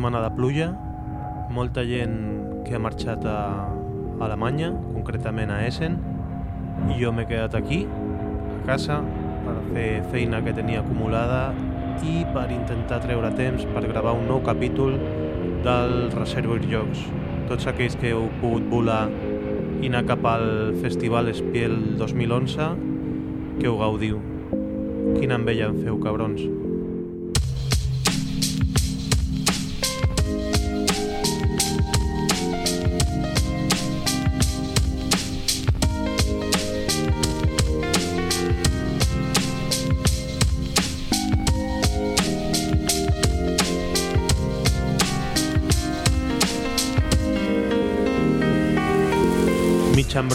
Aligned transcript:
setmana 0.00 0.22
de 0.24 0.30
pluja, 0.32 0.66
molta 1.52 1.82
gent 1.84 2.62
que 2.64 2.72
ha 2.72 2.78
marxat 2.80 3.20
a 3.28 3.68
Alemanya, 4.24 4.70
concretament 4.94 5.50
a 5.52 5.58
Essen, 5.66 5.98
i 6.88 6.94
jo 6.96 7.10
m'he 7.12 7.26
quedat 7.28 7.52
aquí, 7.58 7.82
a 7.84 8.62
casa, 8.64 9.02
per 9.44 9.58
fer 9.74 9.90
feina 10.08 10.40
que 10.40 10.54
tenia 10.56 10.80
acumulada 10.80 11.50
i 12.00 12.22
per 12.32 12.46
intentar 12.48 13.02
treure 13.04 13.28
temps 13.36 13.66
per 13.74 13.82
gravar 13.90 14.14
un 14.16 14.24
nou 14.30 14.40
capítol 14.46 14.96
del 15.66 16.08
Reservoir 16.14 16.64
Jocs. 16.64 17.04
Tots 17.50 17.68
aquells 17.68 17.98
que 18.00 18.14
heu 18.14 18.30
pogut 18.40 18.64
volar 18.72 19.02
i 19.82 19.92
anar 19.92 20.06
cap 20.08 20.24
al 20.32 20.78
Festival 20.80 21.28
Espiel 21.34 21.76
2011, 22.00 22.72
que 23.60 23.68
ho 23.68 23.76
gaudiu. 23.84 24.24
Quina 25.20 25.36
enveja 25.36 25.68
em 25.68 25.84
feu, 25.84 26.00
cabrons. 26.00 26.59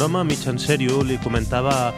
Broma, 0.06 0.24
mig 0.24 0.44
en 0.46 0.60
sèrio, 0.62 1.00
li 1.02 1.16
comentava 1.18 1.92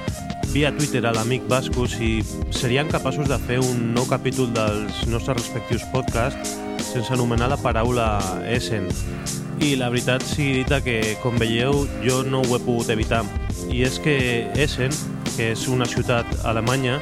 via 0.53 0.69
Twitter 0.71 1.01
a 1.09 1.11
l'amic 1.11 1.43
Vasco 1.51 1.83
si 1.91 2.21
serien 2.55 2.87
capaços 2.87 3.27
de 3.27 3.35
fer 3.35 3.57
un 3.59 3.89
nou 3.91 4.05
capítol 4.07 4.47
dels 4.55 5.01
nostres 5.11 5.35
respectius 5.41 5.83
podcasts 5.91 6.53
sense 6.87 7.11
anomenar 7.11 7.49
la 7.51 7.57
paraula 7.59 8.05
Essen. 8.47 8.87
I 9.59 9.73
la 9.75 9.89
veritat 9.91 10.23
sigui 10.23 10.61
dita 10.61 10.79
que, 10.85 11.17
com 11.19 11.35
veieu, 11.35 11.83
jo 12.05 12.21
no 12.23 12.45
ho 12.45 12.55
he 12.55 12.61
pogut 12.63 12.93
evitar. 12.95 13.25
I 13.67 13.83
és 13.89 13.99
que 13.99 14.15
Essen, 14.55 14.95
que 15.33 15.51
és 15.51 15.67
una 15.67 15.89
ciutat 15.89 16.31
alemanya, 16.47 17.01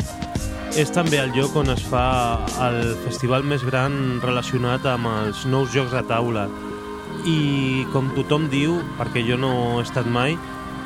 és 0.74 0.90
també 0.90 1.22
el 1.22 1.36
lloc 1.38 1.54
on 1.62 1.70
es 1.76 1.86
fa 1.86 2.42
el 2.66 2.82
festival 3.06 3.46
més 3.46 3.62
gran 3.62 4.18
relacionat 4.26 4.90
amb 4.90 5.14
els 5.14 5.46
nous 5.46 5.70
jocs 5.70 5.94
de 5.94 6.02
taula. 6.10 6.50
I 7.30 7.86
com 7.94 8.10
tothom 8.18 8.50
diu, 8.50 8.82
perquè 8.98 9.22
jo 9.30 9.38
no 9.38 9.54
he 9.78 9.86
estat 9.86 10.10
mai, 10.10 10.34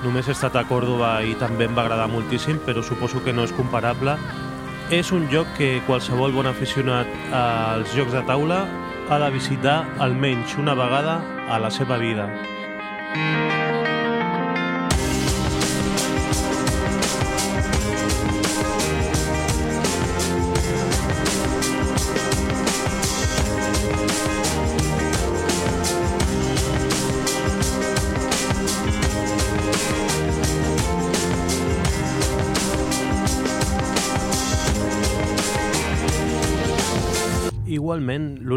Només 0.03 0.29
he 0.29 0.31
estat 0.31 0.55
a 0.55 0.63
Còrdoba 0.69 1.17
i 1.27 1.33
també 1.39 1.67
em 1.67 1.75
va 1.75 1.83
agradar 1.83 2.07
moltíssim, 2.07 2.59
però 2.65 2.83
suposo 2.83 3.23
que 3.23 3.33
no 3.35 3.43
és 3.43 3.55
comparable. 3.55 4.15
És 4.95 5.11
un 5.11 5.27
lloc 5.33 5.51
que 5.57 5.83
qualsevol 5.87 6.33
bon 6.33 6.47
aficionat 6.49 7.09
als 7.35 7.91
jocs 7.97 8.15
de 8.15 8.23
taula 8.25 8.63
ha 9.09 9.19
de 9.19 9.29
visitar 9.35 9.83
almenys 9.99 10.55
una 10.57 10.77
vegada 10.77 11.19
a 11.49 11.59
la 11.59 11.69
seva 11.73 11.97
vida. 11.97 12.29
Igualment, 13.09 13.48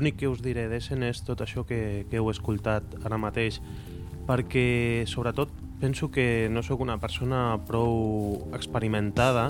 l'únic 0.02 0.16
que 0.18 0.26
us 0.26 0.40
diré 0.42 0.64
d'Essen 0.66 1.04
és 1.06 1.20
tot 1.22 1.38
això 1.44 1.62
que, 1.62 2.02
que 2.10 2.18
heu 2.18 2.26
escoltat 2.32 2.96
ara 3.06 3.20
mateix, 3.22 3.60
perquè 4.26 5.04
sobretot 5.06 5.52
penso 5.78 6.08
que 6.10 6.48
no 6.50 6.64
sóc 6.66 6.82
una 6.82 6.96
persona 6.98 7.60
prou 7.68 8.48
experimentada 8.50 9.44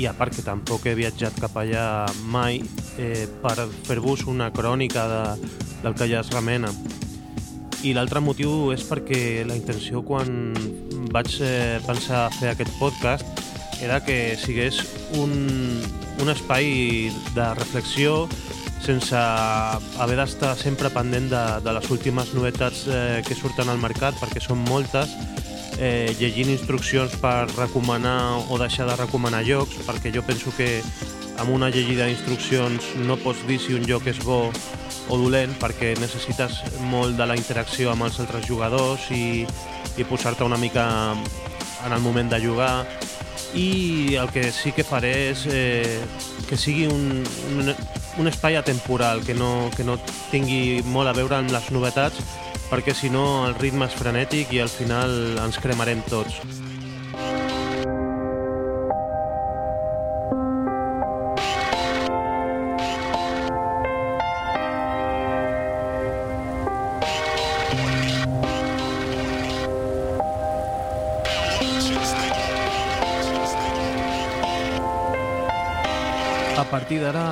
i 0.00 0.06
a 0.08 0.14
part 0.16 0.32
que 0.32 0.44
tampoc 0.46 0.88
he 0.88 0.94
viatjat 0.96 1.36
cap 1.44 1.60
allà 1.60 2.06
mai 2.32 2.62
eh, 2.96 3.28
per 3.42 3.68
fer-vos 3.84 4.24
una 4.32 4.48
crònica 4.48 5.04
de, 5.12 5.52
del 5.84 5.92
que 5.92 6.08
ja 6.08 6.24
es 6.24 6.32
remena. 6.32 6.72
I 7.84 7.92
l'altre 7.92 8.24
motiu 8.24 8.72
és 8.72 8.88
perquè 8.88 9.44
la 9.44 9.60
intenció 9.60 10.00
quan 10.00 10.56
vaig 11.12 11.36
eh, 11.44 11.84
pensar 11.84 12.30
fer 12.40 12.54
aquest 12.54 12.72
podcast 12.80 13.44
era 13.84 14.00
que 14.00 14.38
sigués 14.40 14.80
un, 15.20 15.36
un 16.24 16.32
espai 16.32 17.12
de 17.36 17.52
reflexió 17.60 18.22
sense 18.86 19.18
haver 19.98 20.16
d'estar 20.20 20.54
sempre 20.58 20.90
pendent 20.94 21.26
de, 21.32 21.44
de 21.64 21.72
les 21.74 21.90
últimes 21.90 22.32
novetats 22.36 22.84
eh, 22.86 23.22
que 23.26 23.34
surten 23.34 23.68
al 23.72 23.82
mercat, 23.82 24.14
perquè 24.20 24.42
són 24.42 24.62
moltes, 24.68 25.10
eh, 25.78 26.14
llegint 26.20 26.52
instruccions 26.54 27.16
per 27.22 27.48
recomanar 27.56 28.46
o 28.48 28.58
deixar 28.62 28.86
de 28.88 28.96
recomanar 28.96 29.42
llocs, 29.46 29.80
perquè 29.88 30.14
jo 30.14 30.22
penso 30.26 30.54
que 30.56 30.80
amb 31.42 31.52
una 31.52 31.68
llegida 31.68 32.06
d'instruccions 32.06 32.94
no 33.04 33.18
pots 33.20 33.42
dir 33.48 33.58
si 33.60 33.74
un 33.76 33.84
lloc 33.88 34.06
és 34.06 34.22
bo 34.24 34.46
o 35.08 35.18
dolent, 35.18 35.52
perquè 35.60 35.94
necessites 36.00 36.62
molt 36.90 37.18
de 37.18 37.26
la 37.26 37.36
interacció 37.38 37.92
amb 37.92 38.06
els 38.06 38.18
altres 38.22 38.46
jugadors 38.46 39.10
i, 39.14 39.44
i 39.96 40.06
posar-te 40.08 40.46
una 40.46 40.58
mica 40.58 40.86
en 41.84 41.92
el 41.92 42.00
moment 42.00 42.30
de 42.32 42.40
jugar. 42.42 42.86
I 43.54 44.16
el 44.20 44.30
que 44.34 44.50
sí 44.52 44.72
que 44.76 44.84
faré 44.84 45.30
és 45.30 45.46
eh, 45.48 46.00
que 46.48 46.58
sigui 46.60 46.88
un, 46.90 47.22
un, 47.54 47.70
un 48.18 48.28
espai 48.28 48.56
atemporal, 48.56 49.22
que 49.24 49.34
no, 49.34 49.70
que 49.76 49.84
no 49.84 49.98
tingui 50.30 50.82
molt 50.88 51.10
a 51.10 51.16
veure 51.16 51.36
amb 51.36 51.52
les 51.52 51.70
novetats, 51.74 52.20
perquè 52.70 52.94
si 52.96 53.10
no 53.12 53.46
el 53.46 53.56
ritme 53.60 53.86
és 53.86 53.96
frenètic 53.98 54.52
i 54.56 54.62
al 54.64 54.72
final 54.72 55.36
ens 55.44 55.60
cremarem 55.62 56.02
tots. 56.10 56.40
A 76.56 76.64
partir 76.64 76.98
d'ara 76.98 77.26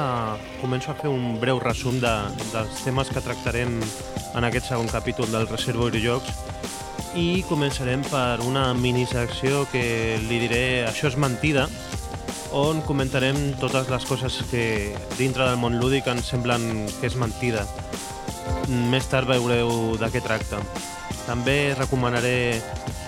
començo 0.65 0.89
a 0.91 0.97
fer 0.97 1.11
un 1.13 1.37
breu 1.37 1.59
resum 1.61 1.99
de, 2.01 2.11
dels 2.55 2.79
temes 2.87 3.11
que 3.13 3.21
tractarem 3.21 3.75
en 4.35 4.47
aquest 4.49 4.71
segon 4.71 4.89
capítol 4.89 5.29
del 5.29 5.45
Reservoir 5.51 5.93
Jocs 6.01 6.31
i 7.21 7.45
començarem 7.51 8.01
per 8.09 8.41
una 8.49 8.71
minisecció 8.73 9.67
que 9.71 10.17
li 10.25 10.41
diré 10.47 10.63
Això 10.89 11.11
és 11.11 11.19
mentida, 11.21 11.67
on 12.57 12.81
comentarem 12.89 13.37
totes 13.61 13.93
les 13.93 14.09
coses 14.09 14.41
que 14.49 14.65
dintre 15.19 15.45
del 15.45 15.61
món 15.61 15.77
lúdic 15.83 16.09
ens 16.09 16.33
semblen 16.33 16.87
que 16.97 17.11
és 17.13 17.19
mentida. 17.21 17.67
Més 18.89 19.07
tard 19.13 19.29
veureu 19.29 19.99
de 20.01 20.09
què 20.15 20.25
tracta. 20.25 20.63
També 21.29 21.75
recomanaré 21.77 22.63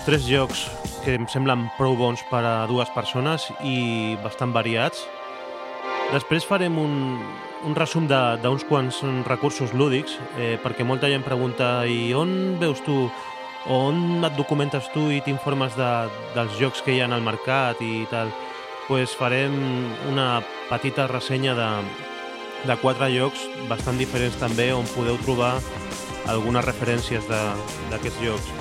tres 0.04 0.28
jocs 0.28 0.66
que 1.06 1.16
em 1.16 1.24
semblen 1.32 1.70
prou 1.80 1.96
bons 1.96 2.20
per 2.28 2.44
a 2.44 2.56
dues 2.68 2.92
persones 2.92 3.48
i 3.64 4.18
bastant 4.20 4.52
variats, 4.52 5.06
Després 6.12 6.46
farem 6.46 6.76
un, 6.78 6.92
un 7.66 7.74
resum 7.74 8.06
d'uns 8.06 8.64
quants 8.68 9.00
recursos 9.26 9.72
lúdics, 9.74 10.14
eh, 10.38 10.54
perquè 10.62 10.86
molta 10.86 11.10
gent 11.10 11.24
pregunta 11.26 11.84
i 11.90 12.14
on 12.14 12.56
veus 12.60 12.82
tu, 12.86 13.08
on 13.66 14.22
et 14.24 14.36
documentes 14.38 14.86
tu 14.94 15.08
i 15.10 15.18
t'informes 15.26 15.74
de, 15.74 15.90
dels 16.36 16.54
jocs 16.60 16.84
que 16.86 16.94
hi 16.94 17.02
ha 17.02 17.10
al 17.10 17.24
mercat 17.26 17.82
i 17.82 18.06
tal. 18.10 18.30
pues 18.86 19.16
farem 19.18 19.50
una 20.12 20.44
petita 20.68 21.08
ressenya 21.10 21.56
de, 21.58 21.70
de 22.70 22.76
quatre 22.78 23.08
jocs 23.10 23.40
bastant 23.66 23.98
diferents 23.98 24.38
també, 24.38 24.70
on 24.72 24.86
podeu 24.94 25.18
trobar 25.24 25.56
algunes 26.30 26.64
referències 26.64 27.26
d'aquests 27.26 28.22
jocs. 28.22 28.52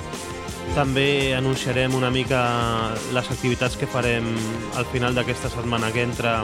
També 0.74 1.32
anunciarem 1.38 1.94
una 1.94 2.10
mica 2.10 2.42
les 3.14 3.30
activitats 3.30 3.78
que 3.78 3.86
farem 3.86 4.26
al 4.74 4.86
final 4.90 5.14
d'aquesta 5.14 5.48
setmana 5.48 5.92
que 5.94 6.02
entra 6.02 6.40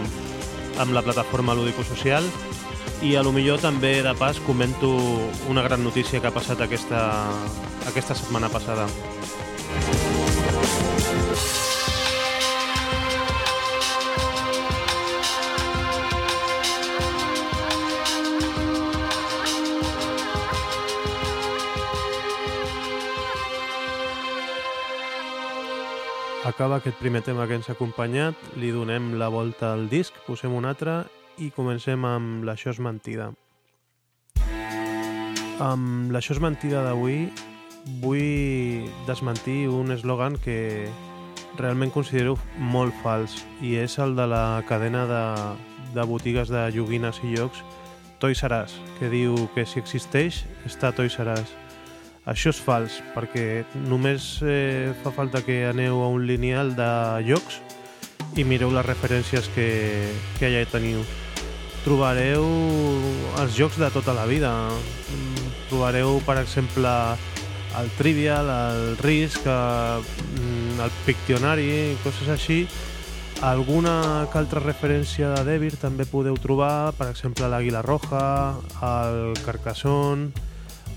amb 0.79 0.93
la 0.97 1.03
plataforma 1.03 1.55
lúdico-social 1.55 2.27
i 3.03 3.17
a 3.17 3.23
lo 3.27 3.33
millor 3.35 3.59
també 3.61 3.97
de 4.03 4.15
pas 4.15 4.39
comento 4.47 4.93
una 5.51 5.63
gran 5.63 5.83
notícia 5.83 6.21
que 6.21 6.31
ha 6.31 6.35
passat 6.35 6.61
aquesta, 6.63 7.03
aquesta 7.91 8.15
setmana 8.15 8.49
passada. 8.49 8.87
Acaba 26.53 26.77
aquest 26.77 26.99
primer 27.01 27.23
tema 27.25 27.47
que 27.49 27.57
ens 27.57 27.71
ha 27.71 27.73
acompanyat, 27.73 28.37
li 28.61 28.69
donem 28.75 29.15
la 29.17 29.31
volta 29.33 29.71
al 29.73 29.87
disc, 29.89 30.13
posem 30.27 30.53
un 30.53 30.67
altre 30.69 30.99
i 31.41 31.49
comencem 31.57 32.05
amb 32.05 32.45
l'Això 32.45 32.75
és 32.75 32.81
mentida. 32.85 33.31
Amb 35.65 36.13
l'això 36.13 36.37
és 36.37 36.43
mentida 36.45 36.83
d'avui 36.85 37.23
vull 38.03 38.85
desmentir 39.09 39.71
un 39.73 39.97
eslògan 39.97 40.37
que 40.45 40.59
realment 41.57 41.95
considero 41.95 42.37
molt 42.61 42.93
fals 43.01 43.39
i 43.65 43.79
és 43.81 43.97
el 43.97 44.13
de 44.21 44.29
la 44.29 44.61
cadena 44.69 45.07
de, 45.09 45.25
de 45.97 46.05
botigues 46.05 46.53
de 46.53 46.67
joguines 46.77 47.25
i 47.25 47.33
llocs 47.33 47.65
Toys 48.21 48.45
R 48.45 48.61
Us, 48.67 48.77
que 49.01 49.09
diu 49.09 49.41
que 49.57 49.65
si 49.65 49.81
existeix 49.81 50.45
està 50.69 50.93
Toys 50.93 51.17
R 51.17 51.33
Us. 51.33 51.62
Això 52.23 52.53
és 52.53 52.59
fals, 52.63 53.01
perquè 53.17 53.65
només 53.91 54.37
eh, 54.47 54.93
fa 55.03 55.11
falta 55.11 55.41
que 55.43 55.65
aneu 55.67 56.05
a 56.05 56.11
un 56.15 56.23
lineal 56.29 56.71
de 56.79 56.91
llocs 57.27 57.59
i 58.39 58.45
mireu 58.47 58.71
les 58.71 58.87
referències 58.87 59.49
que, 59.57 59.67
que 60.39 60.47
allà 60.47 60.63
teniu. 60.71 61.03
Trobareu 61.83 62.47
els 63.43 63.57
jocs 63.59 63.81
de 63.83 63.91
tota 63.91 64.15
la 64.15 64.29
vida. 64.31 64.53
Mm, 64.71 65.51
trobareu, 65.73 66.21
per 66.23 66.39
exemple, 66.45 66.93
el 67.81 67.91
Trivial, 67.99 68.53
el 68.55 68.97
Risk, 69.03 69.51
mm, 69.51 70.79
el 70.79 70.95
Pictionary, 71.09 71.99
coses 72.05 72.31
així. 72.31 72.61
Alguna 73.43 74.29
que 74.31 74.39
altra 74.39 74.63
referència 74.63 75.35
de 75.35 75.43
Devir 75.43 75.75
també 75.83 76.07
podeu 76.07 76.39
trobar, 76.39 76.93
per 76.95 77.11
exemple 77.11 77.51
l'Àguila 77.51 77.83
Roja, 77.83 78.55
el 78.87 79.35
Carcassonne, 79.43 80.31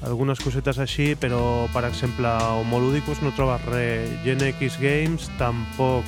algunes 0.05 0.39
cosetes 0.39 0.79
així, 0.79 1.13
però 1.19 1.65
per 1.73 1.85
exemple 1.89 2.29
Homoludicus 2.61 3.21
no 3.25 3.33
trobes 3.35 3.65
res, 3.69 4.11
Gen 4.25 4.43
X 4.51 4.77
Games 4.81 5.29
tampoc, 5.39 6.05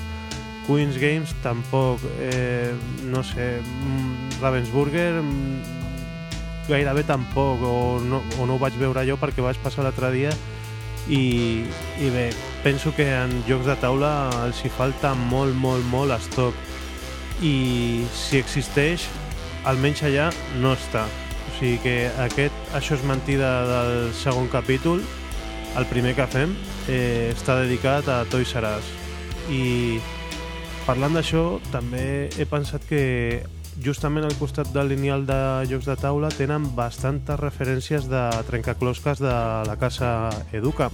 Queens 0.67 0.99
Games 1.01 1.33
tampoc, 1.43 2.03
eh, 2.19 2.73
no 3.07 3.23
sé, 3.23 3.57
mm, 3.61 4.37
Ravensburger 4.41 5.21
mm, 5.21 5.77
gairebé 6.67 7.03
tampoc, 7.07 7.63
o 7.63 7.99
no, 8.03 8.21
o 8.37 8.45
no 8.45 8.55
ho 8.55 8.61
vaig 8.61 8.77
veure 8.77 9.05
jo 9.07 9.17
perquè 9.17 9.41
vaig 9.41 9.59
passar 9.63 9.87
l'altre 9.87 10.11
dia 10.13 10.33
i, 11.07 11.63
i 12.03 12.09
bé, 12.11 12.29
penso 12.63 12.91
que 12.95 13.07
en 13.07 13.31
jocs 13.47 13.69
de 13.69 13.77
taula 13.79 14.11
els 14.43 14.59
hi 14.65 14.71
falta 14.71 15.13
molt, 15.15 15.55
molt, 15.55 15.85
molt 15.87 16.11
estoc. 16.17 16.57
I 17.39 18.03
si 18.17 18.41
existeix, 18.41 19.05
almenys 19.69 20.03
allà 20.03 20.27
no 20.59 20.73
està. 20.75 21.05
Sigui 21.57 21.79
que 21.81 21.95
aquest, 22.21 22.53
això 22.77 22.93
és 22.93 23.03
mentida 23.09 23.49
del 23.65 24.11
segon 24.13 24.45
capítol, 24.53 25.01
el 25.77 25.85
primer 25.89 26.13
que 26.13 26.27
fem, 26.29 26.53
eh, 26.85 27.33
està 27.33 27.55
dedicat 27.63 28.05
a 28.13 28.19
Toys 28.29 28.53
R 28.59 28.75
Us. 28.77 28.91
I 29.49 29.97
parlant 30.85 31.17
d'això, 31.17 31.57
també 31.73 32.29
he 32.37 32.45
pensat 32.45 32.85
que 32.85 33.41
justament 33.81 34.25
al 34.25 34.37
costat 34.37 34.69
del 34.73 34.89
lineal 34.93 35.25
de 35.25 35.39
jocs 35.69 35.89
de 35.89 35.97
taula 35.97 36.29
tenen 36.33 36.69
bastantes 36.77 37.39
referències 37.39 38.05
de 38.09 38.23
trencaclosques 38.47 39.21
de 39.21 39.33
la 39.65 39.75
casa 39.81 40.29
Educa. 40.53 40.91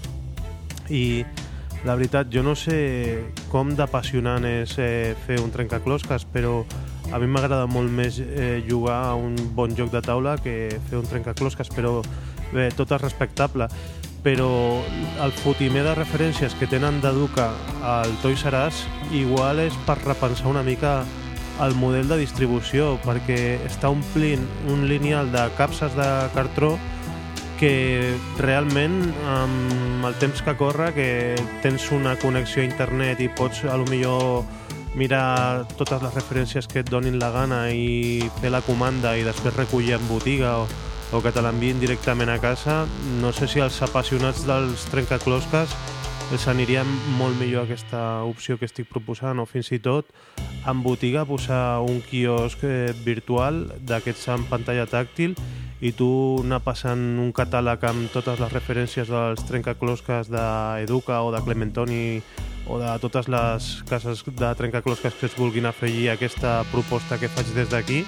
I 0.88 1.26
la 1.84 1.96
veritat, 1.96 2.32
jo 2.32 2.44
no 2.44 2.56
sé 2.56 3.20
com 3.52 3.76
d'apassionant 3.76 4.48
és 4.48 4.78
eh, 4.80 5.16
fer 5.28 5.40
un 5.44 5.52
trencaclosques, 5.52 6.24
però 6.32 6.62
a 7.12 7.20
mi 7.20 7.28
m'agrada 7.28 7.66
molt 7.68 7.92
més 7.92 8.20
eh, 8.22 8.64
jugar 8.68 9.00
a 9.10 9.16
un 9.16 9.36
bon 9.56 9.76
joc 9.76 9.92
de 9.92 10.02
taula 10.02 10.38
que 10.42 10.80
fer 10.90 10.98
un 11.00 11.10
trencaclosques, 11.10 11.70
però 11.74 12.00
bé, 12.54 12.70
tot 12.78 12.94
és 12.96 13.02
respectable. 13.02 13.68
Però 14.24 14.48
el 15.20 15.34
fotimer 15.42 15.84
de 15.84 15.98
referències 15.98 16.56
que 16.56 16.70
tenen 16.72 17.02
d'Educa 17.04 17.50
al 17.84 18.14
Toys 18.22 18.46
R 18.48 18.68
Us 18.70 18.86
igual 19.12 19.60
és 19.60 19.76
per 19.88 19.98
repensar 20.06 20.48
una 20.48 20.64
mica 20.64 21.02
el 21.62 21.76
model 21.76 22.08
de 22.10 22.18
distribució, 22.18 22.96
perquè 23.04 23.60
està 23.68 23.92
omplint 23.94 24.48
un 24.72 24.88
lineal 24.90 25.30
de 25.32 25.44
capses 25.58 25.94
de 26.00 26.10
cartró 26.34 26.78
que 27.60 28.16
realment 28.40 28.98
amb 29.30 30.08
el 30.08 30.16
temps 30.20 30.42
que 30.44 30.56
corre 30.60 30.90
que 30.96 31.08
tens 31.62 31.92
una 31.94 32.16
connexió 32.20 32.64
a 32.64 32.66
internet 32.66 33.22
i 33.22 33.30
pots 33.30 33.64
a 33.70 33.78
lo 33.78 33.86
millor 33.92 34.44
mirar 34.96 35.66
totes 35.78 36.04
les 36.04 36.14
referències 36.14 36.68
que 36.70 36.84
et 36.84 36.90
donin 36.90 37.18
la 37.22 37.32
gana 37.34 37.66
i 37.74 38.22
fer 38.40 38.52
la 38.54 38.62
comanda 38.62 39.16
i 39.18 39.26
després 39.26 39.56
recollir 39.56 39.96
en 39.98 40.06
botiga 40.08 40.60
o, 40.62 40.68
o 41.14 41.22
que 41.22 41.34
te 41.34 41.42
l'enviïn 41.42 41.82
directament 41.82 42.30
a 42.30 42.40
casa 42.42 42.84
no 43.22 43.34
sé 43.34 43.50
si 43.50 43.64
els 43.64 43.82
apassionats 43.86 44.46
dels 44.46 44.86
trencaclosques 44.94 45.74
els 46.34 46.46
aniria 46.48 46.86
molt 47.18 47.38
millor 47.40 47.66
aquesta 47.66 48.24
opció 48.26 48.58
que 48.58 48.70
estic 48.70 48.88
proposant 48.90 49.42
o 49.42 49.48
fins 49.50 49.72
i 49.74 49.82
tot 49.82 50.14
en 50.70 50.86
botiga 50.86 51.26
posar 51.28 51.82
un 51.84 52.00
quiosc 52.06 52.64
eh, 52.64 52.94
virtual 53.06 53.66
d'aquests 53.82 54.30
amb 54.38 54.50
pantalla 54.50 54.86
tàctil 54.90 55.36
i 55.84 55.92
tu 55.92 56.08
anar 56.46 56.62
passant 56.64 57.02
un 57.20 57.34
catàleg 57.36 57.82
amb 57.90 58.08
totes 58.14 58.40
les 58.40 58.54
referències 58.54 59.10
dels 59.10 59.44
trencaclosques 59.50 60.32
d'Educa 60.32 61.20
o 61.26 61.34
de 61.34 61.42
Clementoni 61.44 62.04
o 62.68 62.80
de 62.80 62.92
totes 63.00 63.28
les 63.28 63.84
cases 63.90 64.24
de 64.26 64.52
trencaclosques 64.56 65.14
que 65.20 65.28
es 65.28 65.36
vulguin 65.36 65.66
afegir 65.66 66.10
a 66.10 66.14
aquesta 66.18 66.62
proposta 66.72 67.20
que 67.20 67.32
faig 67.32 67.50
des 67.56 67.70
d'aquí 67.70 68.04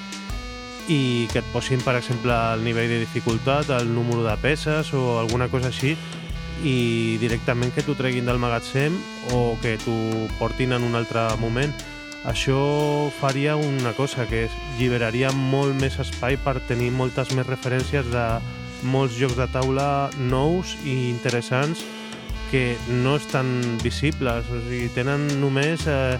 i 0.87 1.27
que 1.31 1.41
et 1.41 1.47
posin, 1.51 1.81
per 1.81 1.95
exemple, 1.97 2.31
el 2.53 2.63
nivell 2.63 2.89
de 2.89 2.99
dificultat, 3.01 3.69
el 3.73 3.89
número 3.93 4.23
de 4.23 4.35
peces 4.37 4.93
o 4.93 5.19
alguna 5.19 5.49
cosa 5.49 5.73
així 5.73 5.95
i 6.63 7.17
directament 7.19 7.73
que 7.73 7.83
t'ho 7.83 7.97
treguin 7.97 8.25
del 8.29 8.39
magatzem 8.39 8.95
o 9.33 9.57
que 9.61 9.75
t'ho 9.81 9.95
portin 10.39 10.75
en 10.77 10.85
un 10.85 10.95
altre 10.95 11.27
moment. 11.41 11.73
Això 12.25 13.11
faria 13.19 13.55
una 13.55 13.93
cosa, 13.93 14.25
que 14.25 14.45
és 14.47 14.53
lliberaria 14.79 15.29
molt 15.35 15.75
més 15.77 15.99
espai 16.01 16.39
per 16.41 16.57
tenir 16.69 16.89
moltes 16.93 17.33
més 17.37 17.45
referències 17.45 18.07
de 18.09 18.25
molts 18.85 19.17
jocs 19.17 19.37
de 19.37 19.45
taula 19.53 20.09
nous 20.17 20.73
i 20.85 21.09
interessants 21.09 21.83
que 22.51 22.75
no 23.03 23.15
estan 23.17 23.47
visibles, 23.83 24.49
o 24.49 24.59
sigui, 24.67 24.89
tenen 24.95 25.27
només 25.41 25.85
eh, 25.87 26.17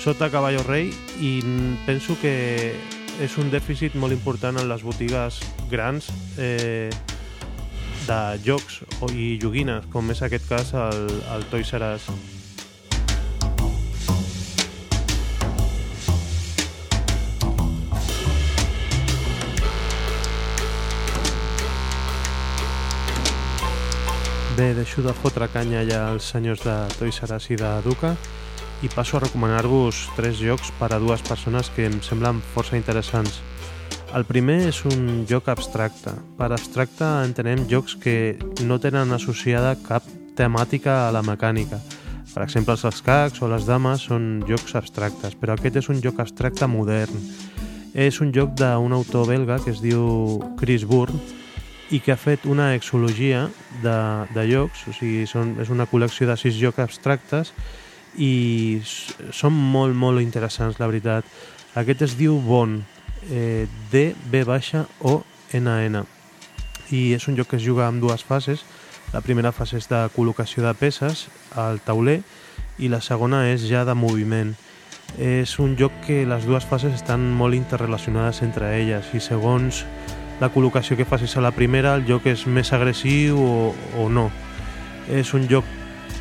sota 0.00 0.30
Caballo 0.30 0.62
Rei 0.66 0.90
i 1.20 1.38
penso 1.86 2.16
que 2.20 2.34
és 3.22 3.38
un 3.38 3.50
dèficit 3.52 3.94
molt 3.94 4.14
important 4.14 4.58
en 4.58 4.68
les 4.68 4.82
botigues 4.82 5.40
grans 5.70 6.10
eh, 6.38 6.90
de 8.04 8.20
jocs 8.44 8.82
i 9.14 9.34
joguines, 9.40 9.86
com 9.92 10.10
és 10.12 10.22
aquest 10.22 10.48
cas 10.50 10.74
el, 10.76 11.04
el 11.36 11.50
Toys 11.52 11.76
R 11.78 11.94
Us. 11.94 12.33
Bé, 24.54 24.72
deixo 24.72 25.02
de 25.02 25.10
fotre 25.10 25.48
canya 25.50 25.80
ja 25.82 26.12
als 26.12 26.28
senyors 26.30 26.60
de 26.62 26.74
Toys 26.94 27.16
R 27.26 27.34
Us 27.34 27.48
i 27.50 27.56
de 27.58 27.70
Duca 27.82 28.12
i 28.86 28.90
passo 28.92 29.16
a 29.16 29.22
recomanar-vos 29.24 30.04
tres 30.14 30.38
jocs 30.38 30.70
per 30.78 30.92
a 30.94 31.00
dues 31.02 31.24
persones 31.26 31.72
que 31.74 31.88
em 31.88 31.96
semblen 31.98 32.38
força 32.54 32.78
interessants. 32.78 33.40
El 34.14 34.22
primer 34.22 34.60
és 34.68 34.78
un 34.86 35.26
joc 35.26 35.50
abstracte. 35.50 36.14
Per 36.38 36.52
abstracte 36.54 37.02
entenem 37.26 37.66
jocs 37.66 37.98
que 37.98 38.38
no 38.62 38.78
tenen 38.78 39.10
associada 39.10 39.74
cap 39.88 40.06
temàtica 40.38 41.08
a 41.08 41.10
la 41.10 41.26
mecànica. 41.26 41.82
Per 42.30 42.46
exemple, 42.46 42.78
els 42.78 42.86
escacs 42.86 43.42
o 43.42 43.50
les 43.50 43.66
dames 43.66 44.06
són 44.06 44.44
jocs 44.46 44.78
abstractes, 44.78 45.34
però 45.34 45.58
aquest 45.58 45.82
és 45.82 45.90
un 45.90 45.98
joc 45.98 46.22
abstracte 46.22 46.70
modern. 46.70 47.26
És 47.90 48.22
un 48.22 48.30
joc 48.30 48.54
d'un 48.54 48.94
autor 48.94 49.26
belga 49.34 49.58
que 49.58 49.74
es 49.74 49.82
diu 49.82 50.38
Chris 50.62 50.86
Bourne 50.86 51.42
i 51.90 52.00
que 52.00 52.12
ha 52.12 52.16
fet 52.16 52.46
una 52.48 52.72
exologia 52.74 53.48
de, 53.82 53.96
de 54.32 54.44
jocs, 54.48 54.86
o 54.88 54.94
sigui, 54.96 55.26
són, 55.28 55.54
és 55.60 55.70
una 55.72 55.86
col·lecció 55.90 56.28
de 56.28 56.36
sis 56.40 56.56
jocs 56.56 56.80
abstractes 56.84 57.52
i 58.16 58.80
són 59.34 59.52
molt, 59.52 59.94
molt 59.96 60.22
interessants, 60.22 60.78
la 60.80 60.88
veritat. 60.88 61.28
Aquest 61.76 62.04
es 62.06 62.16
diu 62.16 62.38
Bon, 62.40 62.78
eh, 63.30 63.66
D, 63.90 64.14
B 64.30 64.44
baixa 64.44 64.86
o 65.00 65.22
N, 65.52 65.68
N. 65.90 66.04
I 66.94 67.14
és 67.16 67.28
un 67.28 67.36
joc 67.36 67.52
que 67.52 67.60
es 67.60 67.64
juga 67.66 67.88
amb 67.88 68.02
dues 68.02 68.24
fases. 68.24 68.64
La 69.12 69.22
primera 69.22 69.52
fase 69.52 69.78
és 69.78 69.88
de 69.90 70.00
col·locació 70.14 70.64
de 70.64 70.74
peces 70.78 71.28
al 71.54 71.80
tauler 71.84 72.20
i 72.78 72.88
la 72.90 73.00
segona 73.04 73.44
és 73.50 73.66
ja 73.68 73.84
de 73.84 73.94
moviment. 73.94 74.54
És 75.20 75.58
un 75.62 75.76
joc 75.78 75.92
que 76.06 76.24
les 76.26 76.46
dues 76.48 76.64
fases 76.66 76.94
estan 76.96 77.28
molt 77.36 77.54
interrelacionades 77.54 78.42
entre 78.42 78.72
elles 78.80 79.12
i 79.14 79.20
segons 79.22 79.84
la 80.40 80.50
col·locació 80.50 80.96
que 80.96 81.06
facis 81.06 81.36
a 81.36 81.44
la 81.44 81.54
primera 81.54 81.94
el 81.98 82.06
joc 82.08 82.26
és 82.26 82.46
més 82.46 82.72
agressiu 82.72 83.38
o, 83.38 83.72
o 84.00 84.08
no. 84.08 84.30
És 85.10 85.34
un 85.36 85.48
joc 85.50 85.64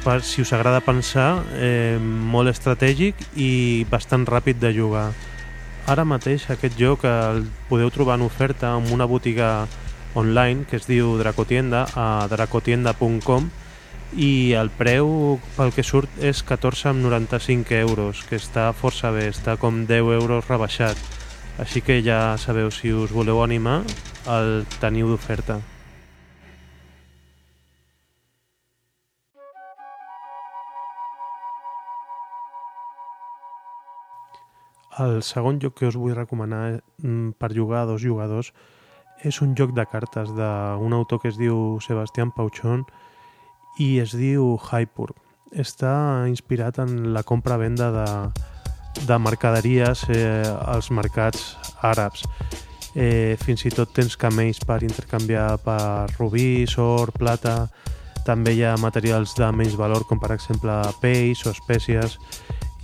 per 0.04 0.22
si 0.22 0.42
us 0.44 0.52
agrada 0.54 0.84
pensar, 0.84 1.44
eh, 1.56 1.98
molt 2.00 2.52
estratègic 2.52 3.16
i 3.40 3.86
bastant 3.90 4.28
ràpid 4.28 4.60
de 4.60 4.74
jugar. 4.76 5.12
Ara 5.88 6.04
mateix 6.08 6.50
aquest 6.52 6.78
joc 6.80 7.04
el 7.08 7.46
podeu 7.70 7.90
trobar 7.92 8.20
en 8.20 8.28
oferta 8.28 8.76
en 8.78 8.92
una 8.94 9.06
botiga 9.06 9.68
online 10.14 10.66
que 10.70 10.78
es 10.78 10.88
diu 10.88 11.18
Dracotienda 11.18 11.88
a 11.96 12.28
dracotienda.com 12.30 13.50
i 14.14 14.54
el 14.54 14.70
preu 14.70 15.40
pel 15.58 15.74
que 15.74 15.84
surt 15.84 16.22
és 16.22 16.44
14,95 16.46 17.74
euros, 17.80 18.22
que 18.30 18.38
està 18.38 18.70
força 18.78 19.12
bé, 19.12 19.28
està 19.32 19.58
com 19.58 19.86
10 19.90 20.14
euros 20.20 20.48
rebaixat. 20.48 21.00
Així 21.62 21.84
que 21.86 22.00
ja 22.02 22.34
sabeu 22.42 22.72
si 22.74 22.90
us 22.90 23.12
voleu 23.14 23.44
animar, 23.44 23.84
el 24.26 24.64
teniu 24.82 25.12
d'oferta. 25.12 25.60
El 35.04 35.22
segon 35.26 35.60
joc 35.62 35.76
que 35.78 35.88
us 35.90 35.98
vull 35.98 36.16
recomanar 36.18 36.80
mm, 37.02 37.36
per 37.38 37.54
jugar 37.54 37.84
a 37.84 37.90
dos 37.90 38.02
jugadors 38.02 38.50
és 39.22 39.40
un 39.42 39.54
joc 39.58 39.74
de 39.78 39.86
cartes 39.90 40.34
d'un 40.34 40.94
autor 40.94 41.22
que 41.22 41.30
es 41.30 41.38
diu 41.38 41.80
Sebastián 41.82 42.34
Pauchon 42.34 42.84
i 43.82 44.00
es 44.02 44.14
diu 44.18 44.58
Hypur. 44.58 45.12
Està 45.54 46.26
inspirat 46.30 46.82
en 46.82 47.14
la 47.14 47.24
compra-venda 47.24 47.90
de 47.94 48.08
de 49.08 49.18
mercaderies 49.20 50.06
eh, 50.10 50.44
als 50.66 50.90
mercats 50.90 51.58
àrabs. 51.82 52.24
Eh, 52.94 53.36
fins 53.42 53.66
i 53.66 53.72
tot 53.74 53.90
tens 53.94 54.16
camells 54.18 54.62
per 54.66 54.84
intercanviar 54.86 55.58
per 55.64 56.10
rubí, 56.20 56.66
or, 56.78 57.12
plata... 57.12 57.68
També 58.24 58.54
hi 58.56 58.62
ha 58.64 58.78
materials 58.80 59.34
de 59.36 59.50
menys 59.52 59.74
valor, 59.76 60.06
com 60.08 60.16
per 60.16 60.30
exemple 60.32 60.72
peix 61.02 61.42
o 61.44 61.52
espècies, 61.52 62.14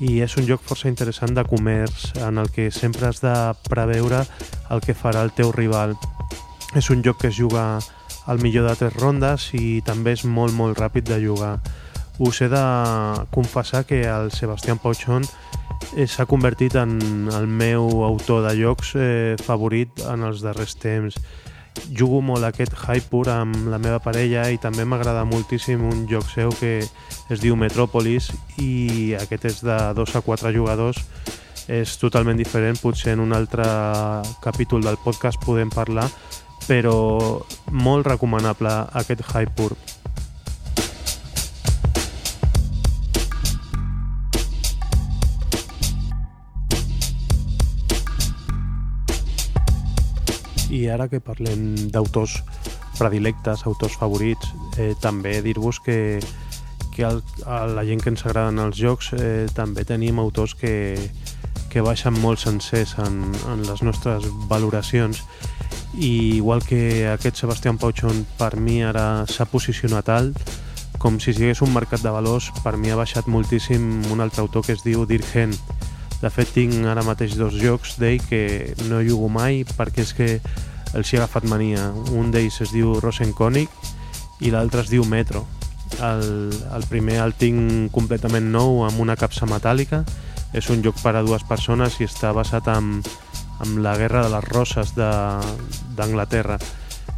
i 0.03 0.17
és 0.23 0.35
un 0.35 0.43
joc 0.47 0.59
força 0.63 0.89
interessant 0.91 1.31
de 1.35 1.45
comerç 1.47 2.09
en 2.27 2.39
el 2.39 2.49
que 2.51 2.69
sempre 2.71 3.07
has 3.07 3.19
de 3.23 3.35
preveure 3.69 4.25
el 4.71 4.83
que 4.83 4.95
farà 4.95 5.23
el 5.23 5.31
teu 5.35 5.53
rival. 5.55 5.95
És 6.75 6.89
un 6.91 7.03
joc 7.03 7.21
que 7.21 7.31
es 7.31 7.39
juga 7.39 7.79
al 8.27 8.39
millor 8.43 8.67
de 8.69 8.75
tres 8.77 8.95
rondes 8.99 9.49
i 9.57 9.81
també 9.85 10.13
és 10.15 10.23
molt 10.23 10.53
molt 10.53 10.79
ràpid 10.79 11.07
de 11.07 11.19
jugar. 11.23 11.57
Us 12.19 12.41
he 12.41 12.49
de 12.51 12.63
confessar 13.31 13.85
que 13.85 14.03
el 14.03 14.31
Sebastián 14.31 14.79
eh, 14.83 15.23
s'ha 16.07 16.25
convertit 16.29 16.75
en 16.75 16.99
el 17.33 17.47
meu 17.47 18.03
autor 18.05 18.43
de 18.47 18.55
jocs 18.59 18.93
eh, 18.95 19.35
favorit 19.43 20.03
en 20.07 20.23
els 20.27 20.43
darrers 20.45 20.75
temps. 20.79 21.17
Jugo 21.95 22.19
molt 22.25 22.43
aquest 22.43 22.73
Hypur 22.75 23.27
amb 23.31 23.69
la 23.71 23.79
meva 23.79 23.99
parella 24.03 24.49
i 24.51 24.59
també 24.59 24.85
m'agrada 24.85 25.25
moltíssim 25.25 25.83
un 25.87 26.05
joc 26.09 26.27
seu 26.31 26.51
que 26.59 26.79
es 26.81 27.43
diu 27.43 27.55
Metropolis 27.55 28.31
i 28.57 29.15
aquest 29.19 29.45
és 29.51 29.61
de 29.63 29.77
2 29.95 30.15
a 30.15 30.23
4 30.25 30.53
jugadors 30.55 31.03
és 31.69 31.93
totalment 32.01 32.37
diferent, 32.37 32.79
potser 32.81 33.13
en 33.13 33.21
un 33.21 33.33
altre 33.37 33.65
capítol 34.41 34.81
del 34.81 34.97
podcast 35.03 35.37
podem 35.45 35.69
parlar, 35.69 36.07
però 36.65 37.39
molt 37.71 38.09
recomanable 38.09 38.73
aquest 38.97 39.21
Hypur. 39.29 39.75
I 50.79 50.87
ara 50.87 51.09
que 51.11 51.19
parlem 51.19 51.73
d'autors 51.91 52.37
predilectes, 52.99 53.65
autors 53.67 53.97
favorits, 53.99 54.53
eh, 54.77 54.93
també 55.01 55.41
dir-vos 55.43 55.79
que, 55.83 56.19
que 56.95 57.03
el, 57.07 57.19
a 57.45 57.65
la 57.67 57.83
gent 57.87 58.03
que 58.03 58.13
ens 58.13 58.23
agraden 58.25 58.61
els 58.63 58.79
jocs 58.79 59.11
eh, 59.17 59.47
també 59.55 59.83
tenim 59.87 60.21
autors 60.23 60.55
que, 60.55 60.95
que 61.71 61.83
baixen 61.83 62.15
molt 62.23 62.39
sencers 62.39 62.95
en, 63.03 63.21
en 63.51 63.65
les 63.67 63.83
nostres 63.83 64.29
valoracions. 64.51 65.23
I 65.99 66.37
igual 66.37 66.63
que 66.63 67.09
aquest 67.11 67.41
Sebastián 67.41 67.79
Pauchón 67.81 68.23
per 68.39 68.55
mi 68.55 68.79
ara 68.85 69.25
s'ha 69.27 69.49
posicionat 69.49 70.09
alt. 70.13 70.39
Com 70.99 71.19
si 71.19 71.33
sigués 71.33 71.63
un 71.63 71.73
mercat 71.75 72.03
de 72.03 72.11
valors 72.11 72.51
per 72.63 72.77
mi 72.77 72.91
ha 72.91 72.99
baixat 72.99 73.27
moltíssim 73.27 74.03
un 74.13 74.19
altre 74.23 74.43
autor 74.43 74.67
que 74.67 74.75
es 74.75 74.83
diu 74.83 75.05
Dirgen 75.07 75.55
de 76.19 76.27
fet, 76.27 76.49
tinc 76.51 76.73
ara 76.91 77.03
mateix 77.07 77.37
dos 77.39 77.55
jocs 77.55 77.93
d'ell 77.99 78.19
que 78.27 78.75
no 78.89 78.99
jugo 79.05 79.29
mai 79.31 79.61
perquè 79.77 80.03
és 80.03 80.11
que 80.17 80.27
els 80.93 81.13
he 81.13 81.19
agafat 81.19 81.45
mania. 81.49 81.89
Un 82.15 82.31
d'ells 82.33 82.61
es 82.65 82.73
diu 82.73 82.97
Rosenconic 82.99 83.69
i 84.41 84.51
l'altre 84.53 84.83
es 84.85 84.89
diu 84.91 85.05
Metro. 85.05 85.45
El, 86.05 86.51
el 86.75 86.85
primer 86.89 87.19
el 87.23 87.35
tinc 87.37 87.91
completament 87.93 88.51
nou 88.53 88.83
amb 88.87 89.01
una 89.01 89.17
capsa 89.19 89.49
metàl·lica. 89.49 90.03
És 90.53 90.69
un 90.73 90.81
joc 90.81 90.97
per 91.03 91.13
a 91.15 91.21
dues 91.21 91.45
persones 91.45 91.99
i 91.99 92.07
està 92.09 92.31
basat 92.33 92.67
en, 92.73 92.99
en 93.61 93.79
la 93.85 93.95
guerra 93.99 94.23
de 94.25 94.33
les 94.33 94.49
roses 94.49 94.95
d'Anglaterra. 94.97 96.57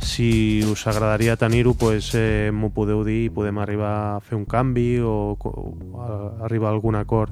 Si 0.01 0.63
us 0.65 0.87
agradaria 0.89 1.37
tenir-ho, 1.37 1.75
pues, 1.77 2.09
eh, 2.17 2.49
m'ho 2.51 2.71
podeu 2.73 3.05
dir 3.05 3.27
i 3.27 3.33
podem 3.33 3.61
arribar 3.61 3.93
a 4.17 4.19
fer 4.25 4.35
un 4.35 4.47
canvi 4.49 4.99
o, 4.99 5.37
o 5.37 6.01
a 6.01 6.45
arribar 6.47 6.71
a 6.71 6.73
algun 6.75 6.97
acord 6.97 7.31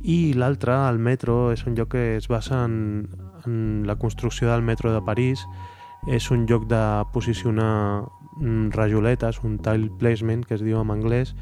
i 0.00 0.34
l'altre, 0.34 0.74
el 0.88 0.98
metro, 0.98 1.52
és 1.52 1.64
un 1.66 1.76
lloc 1.76 1.94
que 1.94 2.04
es 2.16 2.28
basa 2.28 2.64
en, 2.64 3.08
en 3.46 3.84
la 3.86 3.96
construcció 3.96 4.50
del 4.50 4.62
metro 4.62 4.92
de 4.92 5.02
París. 5.02 5.46
És 6.06 6.30
un 6.30 6.46
lloc 6.46 6.68
de 6.70 6.80
posicionar 7.12 8.04
mm, 8.36 8.70
rajoletes, 8.76 9.40
un 9.42 9.58
tile 9.58 9.90
placement, 9.98 10.44
que 10.46 10.54
es 10.54 10.62
diu 10.62 10.78
en 10.80 10.92
anglès, 10.94 11.34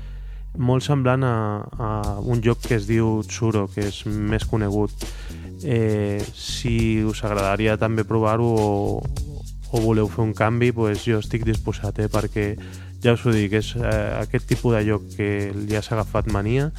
molt 0.56 0.84
semblant 0.86 1.24
a, 1.26 1.36
a 1.78 2.18
un 2.22 2.40
lloc 2.40 2.62
que 2.62 2.78
es 2.78 2.86
diu 2.86 3.22
Tsuro, 3.26 3.66
que 3.74 3.88
és 3.90 4.04
més 4.06 4.46
conegut. 4.46 4.92
Eh, 5.64 6.22
si 6.34 7.02
us 7.02 7.24
agradaria 7.24 7.76
també 7.80 8.04
provar-ho 8.06 8.46
o, 8.46 9.02
o 9.74 9.80
voleu 9.82 10.08
fer 10.08 10.22
un 10.22 10.34
canvi, 10.36 10.70
pues 10.72 11.04
jo 11.04 11.18
estic 11.18 11.44
disposat, 11.44 11.98
eh, 11.98 12.08
perquè 12.12 12.52
ja 13.04 13.12
us 13.12 13.24
ho 13.26 13.32
dic, 13.34 13.52
és 13.52 13.74
eh, 13.76 14.16
aquest 14.22 14.46
tipus 14.48 14.72
de 14.72 14.80
lloc 14.86 15.04
que 15.18 15.52
li 15.52 15.76
has 15.76 15.90
agafat 15.92 16.30
mania, 16.32 16.70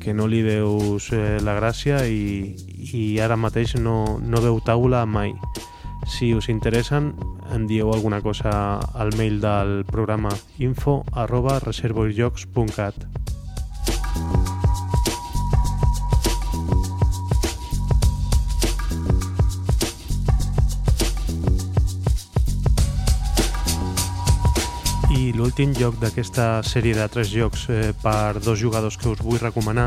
que 0.00 0.14
no 0.16 0.24
li 0.26 0.40
veus 0.46 1.10
eh, 1.12 1.36
la 1.44 1.56
gràcia 1.58 2.00
i, 2.08 2.56
i 2.96 3.04
ara 3.20 3.36
mateix 3.36 3.76
no, 3.76 4.16
no 4.22 4.40
veu 4.40 4.56
taula 4.64 5.04
mai. 5.04 5.34
Si 6.06 6.32
us 6.32 6.48
interessen, 6.48 7.12
en 7.52 7.66
dieu 7.66 7.92
alguna 7.92 8.22
cosa 8.22 8.78
al 8.94 9.12
mail 9.18 9.40
del 9.42 9.84
programa 9.84 10.32
info 10.58 11.02
arroba 11.12 11.58
reservoirjocs.cat. 11.60 13.25
l'últim 25.56 25.72
joc 25.72 25.94
d'aquesta 25.96 26.60
sèrie 26.68 26.92
de 26.92 27.04
tres 27.08 27.30
jocs 27.32 27.62
eh, 27.72 27.94
per 28.02 28.42
dos 28.44 28.58
jugadors 28.60 28.98
que 29.00 29.08
us 29.08 29.22
vull 29.24 29.38
recomanar 29.40 29.86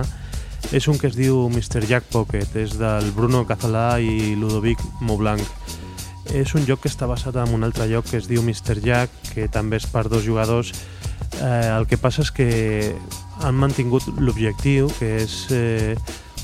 és 0.74 0.88
un 0.90 0.98
que 0.98 1.06
es 1.06 1.14
diu 1.14 1.44
Mr. 1.46 1.84
Jack 1.86 2.08
Pocket, 2.10 2.56
és 2.58 2.74
del 2.80 3.12
Bruno 3.14 3.44
Cazalà 3.46 4.00
i 4.02 4.34
Ludovic 4.34 4.82
Moblanc. 5.06 5.46
És 6.34 6.56
un 6.58 6.66
joc 6.66 6.82
que 6.82 6.90
està 6.90 7.06
basat 7.06 7.38
en 7.38 7.54
un 7.54 7.68
altre 7.68 7.86
joc 7.86 8.10
que 8.10 8.18
es 8.18 8.26
diu 8.26 8.42
Mr. 8.42 8.80
Jack, 8.82 9.14
que 9.36 9.46
també 9.46 9.78
és 9.78 9.86
per 9.86 10.08
dos 10.10 10.26
jugadors. 10.26 10.74
Eh, 11.38 11.70
el 11.70 11.86
que 11.86 12.02
passa 12.02 12.26
és 12.26 12.34
que 12.34 12.50
han 13.46 13.54
mantingut 13.54 14.10
l'objectiu, 14.18 14.90
que 14.98 15.20
és 15.22 15.38
eh, 15.54 15.94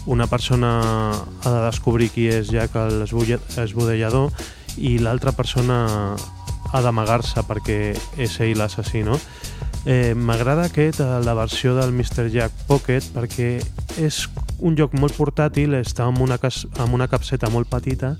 una 0.05 0.29
persona 0.29 0.77
ha 1.17 1.49
de 1.49 1.65
descobrir 1.65 2.13
qui 2.13 2.29
és 2.29 2.53
Jack 2.53 2.77
l'esbudellador 2.77 4.29
i 4.77 4.99
l'altra 5.01 5.33
persona 5.33 6.13
ha 6.75 6.81
d'amagar-se 6.83 7.43
perquè 7.47 7.77
és 8.19 8.39
ell 8.43 8.57
l'assassí, 8.59 9.03
no? 9.07 9.15
Eh, 9.85 10.15
M'agrada 10.17 10.65
aquest, 10.65 10.99
eh, 10.99 11.19
la 11.23 11.35
versió 11.37 11.75
del 11.75 11.93
Mr. 11.93 12.27
Jack 12.33 12.65
Pocket, 12.67 13.05
perquè 13.13 13.61
és 14.01 14.23
un 14.59 14.75
joc 14.75 14.95
molt 14.97 15.15
portàtil, 15.15 15.77
està 15.77 16.07
amb 16.09 16.23
una, 16.25 16.39
amb 16.41 16.97
una 16.97 17.07
capseta 17.07 17.51
molt 17.53 17.69
petita 17.69 18.15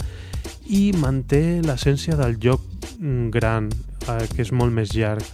i 0.69 0.91
manté 0.97 1.62
l'essència 1.65 2.15
del 2.19 2.38
joc 2.41 2.62
mm, 3.00 3.31
gran, 3.33 3.71
eh, 4.07 4.27
que 4.31 4.45
és 4.45 4.53
molt 4.53 4.74
més 4.74 4.93
llarg. 4.95 5.25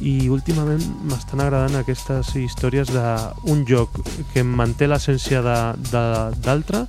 I 0.00 0.28
últimament 0.32 0.82
m'estan 1.08 1.44
agradant 1.44 1.76
aquestes 1.78 2.34
històries 2.36 2.90
d'un 2.92 3.62
joc 3.68 4.00
que 4.32 4.44
manté 4.44 4.88
l'essència 4.88 5.44
d'altre, 5.44 6.86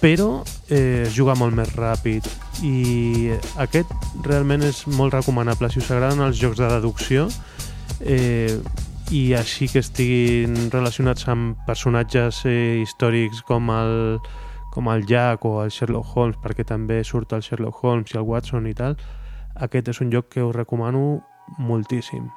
però 0.00 0.42
eh, 0.68 1.06
es 1.06 1.14
juga 1.16 1.34
molt 1.38 1.56
més 1.56 1.72
ràpid 1.76 2.26
i 2.66 3.30
aquest 3.62 3.90
realment 4.26 4.62
és 4.66 4.84
molt 4.96 5.14
recomanable. 5.16 5.70
Si 5.70 5.80
us 5.82 5.90
agraden 5.90 6.22
els 6.24 6.38
jocs 6.40 6.60
de 6.60 6.68
deducció 6.70 7.26
eh, 8.00 8.58
i 9.10 9.22
així 9.34 9.66
que 9.68 9.82
estiguin 9.82 10.70
relacionats 10.70 11.26
amb 11.28 11.58
personatges 11.66 12.44
eh, 12.46 12.80
històrics 12.84 13.42
com 13.48 13.72
el, 13.74 14.20
com 14.74 14.90
el 14.92 15.06
Jack 15.08 15.44
o 15.44 15.56
el 15.64 15.72
Sherlock 15.74 16.16
Holmes 16.16 16.38
perquè 16.42 16.66
també 16.66 17.02
surt 17.04 17.34
el 17.34 17.42
Sherlock 17.42 17.82
Holmes 17.82 18.14
i 18.14 18.20
el 18.20 18.28
Watson 18.28 18.70
i 18.70 18.76
tal 18.78 18.98
aquest 19.66 19.90
és 19.90 20.04
un 20.04 20.14
joc 20.14 20.30
que 20.36 20.46
us 20.46 20.54
recomano 20.54 21.18
moltíssim 21.58 22.30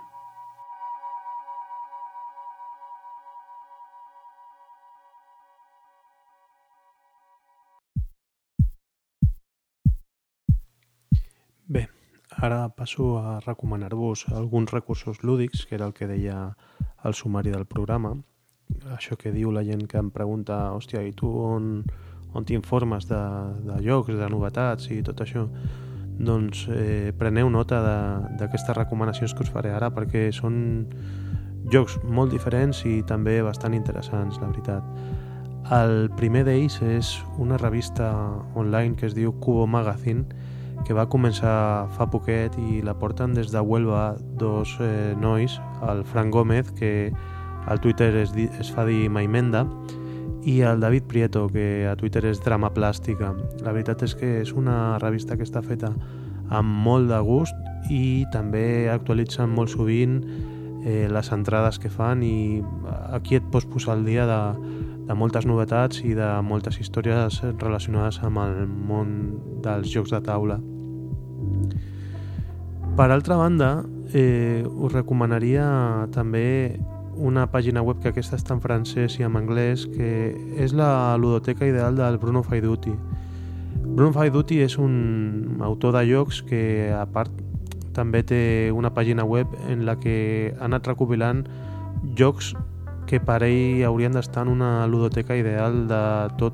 ara 12.43 12.67
passo 12.75 13.19
a 13.19 13.39
recomanar-vos 13.39 14.27
alguns 14.27 14.71
recursos 14.71 15.23
lúdics, 15.23 15.65
que 15.65 15.75
era 15.75 15.85
el 15.85 15.93
que 15.93 16.07
deia 16.07 16.57
el 17.03 17.13
sumari 17.13 17.51
del 17.51 17.65
programa. 17.65 18.17
Això 18.91 19.15
que 19.15 19.31
diu 19.31 19.51
la 19.55 19.63
gent 19.63 19.87
que 19.87 19.97
em 19.97 20.09
pregunta, 20.11 20.73
hòstia, 20.75 21.05
i 21.07 21.13
tu 21.15 21.29
on, 21.31 21.85
on 22.35 22.43
t'informes 22.43 23.07
de, 23.07 23.21
de 23.63 23.79
llocs, 23.85 24.11
de 24.19 24.27
novetats 24.27 24.91
i 24.91 24.99
tot 25.07 25.23
això? 25.23 25.47
Doncs 26.19 26.67
eh, 26.69 27.13
preneu 27.17 27.49
nota 27.49 27.79
d'aquestes 28.35 28.75
recomanacions 28.75 29.33
que 29.33 29.47
us 29.47 29.51
faré 29.53 29.71
ara 29.71 29.93
perquè 29.95 30.27
són 30.35 30.85
jocs 31.71 31.95
molt 32.03 32.35
diferents 32.35 32.83
i 32.83 32.99
també 33.07 33.39
bastant 33.41 33.73
interessants, 33.73 34.41
la 34.43 34.51
veritat. 34.51 34.83
El 35.71 36.09
primer 36.19 36.43
d'ells 36.43 36.81
és 36.83 37.15
una 37.39 37.55
revista 37.57 38.11
online 38.59 38.97
que 38.99 39.07
es 39.07 39.15
diu 39.15 39.31
Cubo 39.39 39.63
Magazine, 39.63 40.27
que 40.85 40.95
va 40.97 41.07
començar 41.09 41.87
fa 41.95 42.07
poquet 42.11 42.55
i 42.59 42.81
la 42.83 42.95
porten 42.99 43.33
des 43.37 43.51
de 43.53 43.61
Huelva 43.61 44.15
dos 44.39 44.75
eh, 44.81 45.13
nois, 45.19 45.59
el 45.87 46.03
Frank 46.03 46.33
Gómez, 46.33 46.71
que 46.75 47.11
al 47.67 47.79
Twitter 47.79 48.13
es, 48.19 48.33
di, 48.35 48.49
es 48.59 48.71
fa 48.71 48.85
dir 48.85 49.09
Maimenda, 49.09 49.65
i 50.43 50.59
el 50.61 50.81
David 50.83 51.03
Prieto, 51.07 51.47
que 51.47 51.87
a 51.87 51.95
Twitter 51.95 52.25
és 52.27 52.41
Drama 52.43 52.73
Plàstica. 52.75 53.31
La 53.63 53.71
veritat 53.71 54.03
és 54.03 54.15
que 54.19 54.41
és 54.41 54.51
una 54.51 54.97
revista 54.99 55.37
que 55.39 55.47
està 55.47 55.63
feta 55.63 55.93
amb 56.51 56.83
molt 56.83 57.07
de 57.09 57.19
gust 57.23 57.55
i 57.91 58.25
també 58.33 58.89
actualitzen 58.91 59.51
molt 59.51 59.71
sovint 59.71 60.19
eh, 60.83 61.07
les 61.11 61.31
entrades 61.31 61.79
que 61.79 61.91
fan 61.91 62.23
i 62.23 62.61
aquí 63.15 63.39
et 63.39 63.47
pots 63.51 63.67
posar 63.71 63.95
al 63.95 64.03
dia 64.05 64.27
de, 64.27 64.41
de 65.07 65.15
moltes 65.17 65.45
novetats 65.45 65.99
i 66.03 66.13
de 66.15 66.29
moltes 66.45 66.79
històries 66.79 67.41
relacionades 67.59 68.21
amb 68.23 68.39
el 68.43 68.67
món 68.67 69.09
dels 69.63 69.91
jocs 69.91 70.13
de 70.13 70.21
taula. 70.23 70.59
Per 72.93 73.09
altra 73.09 73.35
banda, 73.35 73.83
eh, 74.13 74.63
us 74.67 74.93
recomanaria 74.93 76.07
també 76.13 76.79
una 77.15 77.47
pàgina 77.51 77.81
web 77.81 77.99
que 78.01 78.09
aquesta 78.09 78.37
està 78.37 78.53
en 78.55 78.61
francès 78.61 79.19
i 79.19 79.25
en 79.25 79.35
anglès, 79.37 79.85
que 79.89 80.33
és 80.61 80.73
la 80.73 81.17
ludoteca 81.17 81.65
ideal 81.65 81.97
del 81.97 82.17
Bruno 82.17 82.43
Faiduti. 82.43 82.93
Bruno 83.83 84.13
Faiduti 84.13 84.61
és 84.61 84.77
un 84.77 85.59
autor 85.61 85.93
de 85.97 86.05
jocs 86.09 86.41
que, 86.45 86.91
a 86.93 87.05
part, 87.05 87.31
també 87.93 88.23
té 88.25 88.71
una 88.73 88.93
pàgina 88.93 89.25
web 89.25 89.49
en 89.69 89.85
la 89.85 89.99
que 90.01 90.53
ha 90.57 90.65
anat 90.65 90.87
recopilant 90.89 91.43
jocs 92.17 92.53
que 93.07 93.19
per 93.19 93.43
ell 93.45 93.83
haurien 93.87 94.13
d'estar 94.15 94.43
en 94.47 94.51
una 94.55 94.87
ludoteca 94.87 95.35
ideal 95.37 95.87
de 95.87 96.03
tot 96.39 96.53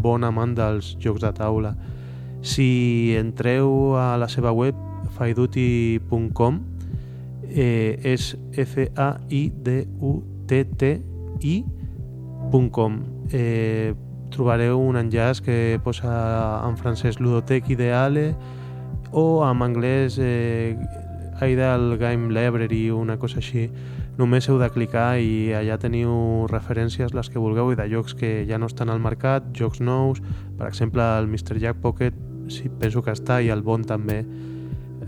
bon 0.00 0.24
amant 0.24 0.54
dels 0.56 0.96
jocs 1.02 1.20
de 1.22 1.32
taula. 1.36 1.74
Si 2.40 3.14
entreu 3.18 3.96
a 4.00 4.16
la 4.20 4.28
seva 4.32 4.52
web 4.56 4.74
faiduti.com 5.16 6.60
eh, 7.50 7.98
és 8.02 8.36
F-A-I-D-U-T-T-I.com 8.56 9.20
eh, 13.32 13.94
trobareu 14.30 14.80
un 14.80 14.96
enllaç 14.96 15.40
que 15.44 15.78
posa 15.84 16.62
en 16.66 16.76
francès 16.78 17.20
Ludotec 17.20 17.68
Ideale 17.70 18.34
o 19.12 19.42
en 19.44 19.62
anglès 19.62 20.18
eh, 20.22 20.76
Ideal 21.42 21.96
Game 21.98 22.32
Library 22.32 22.90
o 22.90 22.98
una 22.98 23.18
cosa 23.18 23.38
així 23.42 23.70
només 24.20 24.44
heu 24.50 24.58
de 24.60 24.68
clicar 24.68 25.16
i 25.18 25.54
allà 25.56 25.78
teniu 25.80 26.44
referències 26.50 27.14
les 27.16 27.30
que 27.32 27.40
vulgueu 27.40 27.72
i 27.72 27.76
de 27.78 27.86
jocs 27.88 28.12
que 28.18 28.44
ja 28.48 28.58
no 28.60 28.66
estan 28.68 28.90
al 28.92 29.00
mercat, 29.00 29.42
jocs 29.56 29.80
nous, 29.80 30.20
per 30.58 30.66
exemple 30.68 31.02
el 31.18 31.26
Mr. 31.30 31.56
Jack 31.62 31.76
Pocket 31.80 32.14
sí, 32.52 32.68
penso 32.68 33.02
que 33.02 33.12
està 33.16 33.40
i 33.40 33.48
el 33.54 33.62
Bon 33.64 33.84
també 33.86 34.26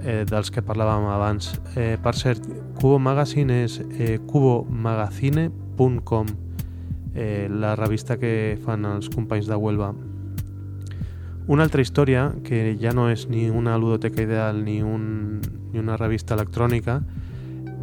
eh, 0.03 0.25
dels 0.29 0.51
que 0.51 0.63
parlàvem 0.65 1.07
abans. 1.13 1.61
Eh, 1.77 1.99
per 2.03 2.15
cert, 2.17 2.47
Cubo 2.81 2.99
Magazine 3.03 3.65
és 3.67 3.81
eh, 3.99 4.19
cubomagazine.com, 4.27 6.27
eh, 7.15 7.49
la 7.51 7.77
revista 7.77 8.19
que 8.19 8.59
fan 8.65 8.85
els 8.89 9.09
companys 9.13 9.47
de 9.51 9.57
Huelva. 9.57 9.95
Una 11.53 11.63
altra 11.67 11.83
història, 11.83 12.33
que 12.47 12.79
ja 12.81 12.93
no 12.95 13.11
és 13.11 13.29
ni 13.29 13.51
una 13.51 13.77
ludoteca 13.77 14.23
ideal 14.23 14.65
ni, 14.65 14.83
un, 14.83 15.41
ni 15.73 15.79
una 15.83 15.97
revista 15.99 16.35
electrònica, 16.39 17.03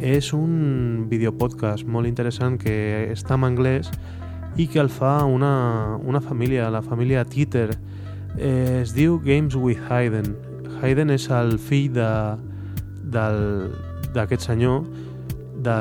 és 0.00 0.32
un 0.32 1.06
videopodcast 1.10 1.86
molt 1.86 2.08
interessant 2.08 2.58
que 2.60 3.08
està 3.12 3.36
en 3.36 3.48
anglès 3.48 3.92
i 4.56 4.66
que 4.66 4.80
el 4.80 4.90
fa 4.90 5.24
una, 5.24 5.96
una 6.02 6.20
família, 6.20 6.70
la 6.70 6.82
família 6.82 7.24
Titer. 7.24 7.70
Eh, 8.36 8.80
es 8.82 8.94
diu 8.96 9.20
Games 9.22 9.54
with 9.54 9.78
Hayden 9.90 10.34
Hayden 10.80 11.10
és 11.12 11.26
el 11.34 11.58
fill 11.60 11.92
d'aquest 13.12 14.42
senyor, 14.46 14.84
de, 15.64 15.76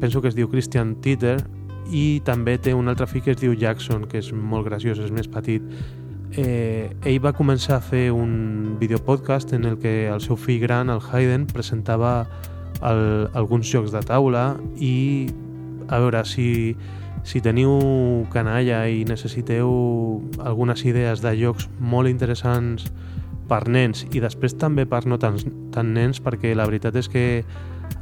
penso 0.00 0.20
que 0.20 0.28
es 0.28 0.36
diu 0.36 0.48
Christian 0.52 0.96
Titter, 1.02 1.38
i 1.86 2.20
també 2.26 2.58
té 2.58 2.74
un 2.74 2.88
altre 2.90 3.06
fill 3.08 3.22
que 3.24 3.32
es 3.36 3.40
diu 3.40 3.54
Jackson, 3.56 4.06
que 4.10 4.18
és 4.20 4.32
molt 4.34 4.66
graciós, 4.66 4.98
és 5.00 5.12
més 5.14 5.28
petit. 5.30 5.62
Eh, 6.36 6.90
ell 7.06 7.20
va 7.22 7.32
començar 7.32 7.76
a 7.78 7.84
fer 7.84 8.10
un 8.12 8.76
videopodcast 8.80 9.54
en 9.56 9.64
el 9.70 9.78
que 9.80 10.08
el 10.10 10.20
seu 10.20 10.36
fill 10.36 10.60
gran, 10.60 10.90
el 10.90 11.00
Hayden, 11.00 11.46
presentava 11.46 12.26
el, 12.90 13.28
alguns 13.34 13.68
jocs 13.70 13.92
de 13.94 14.02
taula 14.06 14.56
i 14.76 15.28
a 15.88 15.98
veure 16.02 16.22
si, 16.26 16.76
si 17.26 17.42
teniu 17.42 17.76
canalla 18.32 18.84
i 18.90 19.04
necessiteu 19.08 19.70
algunes 20.42 20.84
idees 20.86 21.22
de 21.24 21.34
jocs 21.38 21.68
molt 21.80 22.10
interessants 22.10 22.90
per 23.46 23.66
nens 23.70 24.04
i 24.10 24.22
després 24.22 24.56
també 24.58 24.86
per 24.90 25.04
no 25.06 25.18
tan, 25.22 25.38
tan 25.74 25.92
nens 25.94 26.22
perquè 26.22 26.54
la 26.54 26.66
veritat 26.66 26.96
és 26.98 27.10
que 27.10 27.26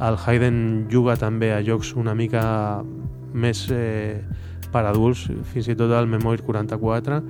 el 0.00 0.16
Hayden 0.16 0.88
juga 0.90 1.16
també 1.20 1.52
a 1.52 1.60
jocs 1.64 1.92
una 2.00 2.14
mica 2.16 2.82
més 3.34 3.66
eh, 3.70 4.22
per 4.72 4.86
adults, 4.88 5.28
fins 5.52 5.68
i 5.68 5.76
tot 5.78 5.92
el 5.94 6.08
Memoir 6.10 6.40
44 6.42 7.20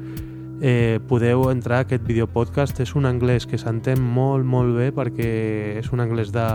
eh, 0.63 1.01
podeu 1.09 1.49
entrar 1.51 1.83
a 1.83 1.87
aquest 1.89 2.07
videopodcast 2.07 2.81
és 2.85 2.95
un 2.95 3.09
anglès 3.11 3.49
que 3.51 3.59
s'entén 3.61 4.01
molt 4.01 4.47
molt 4.47 4.77
bé 4.79 4.91
perquè 4.95 5.31
és 5.83 5.91
un 5.93 6.01
anglès 6.05 6.33
de 6.33 6.47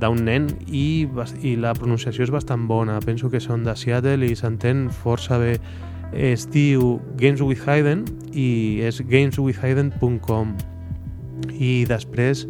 d'un 0.00 0.24
nen 0.24 0.48
i, 0.66 1.08
i 1.42 1.56
la 1.58 1.74
pronunciació 1.74 2.24
és 2.26 2.32
bastant 2.34 2.66
bona. 2.70 3.00
Penso 3.04 3.30
que 3.30 3.40
són 3.42 3.64
de 3.66 3.74
Seattle 3.76 4.26
i 4.26 4.36
s'entén 4.38 4.88
força 5.02 5.38
bé. 5.42 5.58
Es 6.12 6.46
diu 6.48 6.96
Games 7.20 7.42
with 7.44 7.68
Hayden 7.68 8.06
i 8.32 8.80
és 8.86 9.02
gameswithhayden.com 9.04 10.56
i 11.58 11.84
després, 11.88 12.46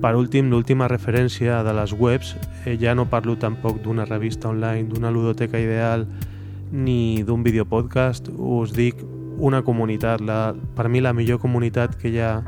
per 0.00 0.14
últim, 0.16 0.50
l'última 0.52 0.88
referència 0.88 1.62
de 1.66 1.72
les 1.76 1.92
webs, 1.96 2.34
eh, 2.64 2.76
ja 2.80 2.94
no 2.94 3.08
parlo 3.10 3.36
tampoc 3.40 3.80
d'una 3.82 4.04
revista 4.04 4.48
online, 4.48 4.88
d'una 4.88 5.10
ludoteca 5.10 5.58
ideal, 5.60 6.06
ni 6.72 7.22
d'un 7.22 7.42
videopodcast, 7.42 8.30
us 8.36 8.72
dic 8.76 9.02
una 9.38 9.62
comunitat, 9.62 10.20
la, 10.20 10.54
per 10.76 10.88
mi 10.88 11.00
la 11.00 11.12
millor 11.12 11.40
comunitat 11.40 11.96
que 12.00 12.12
hi 12.12 12.20
ha 12.20 12.40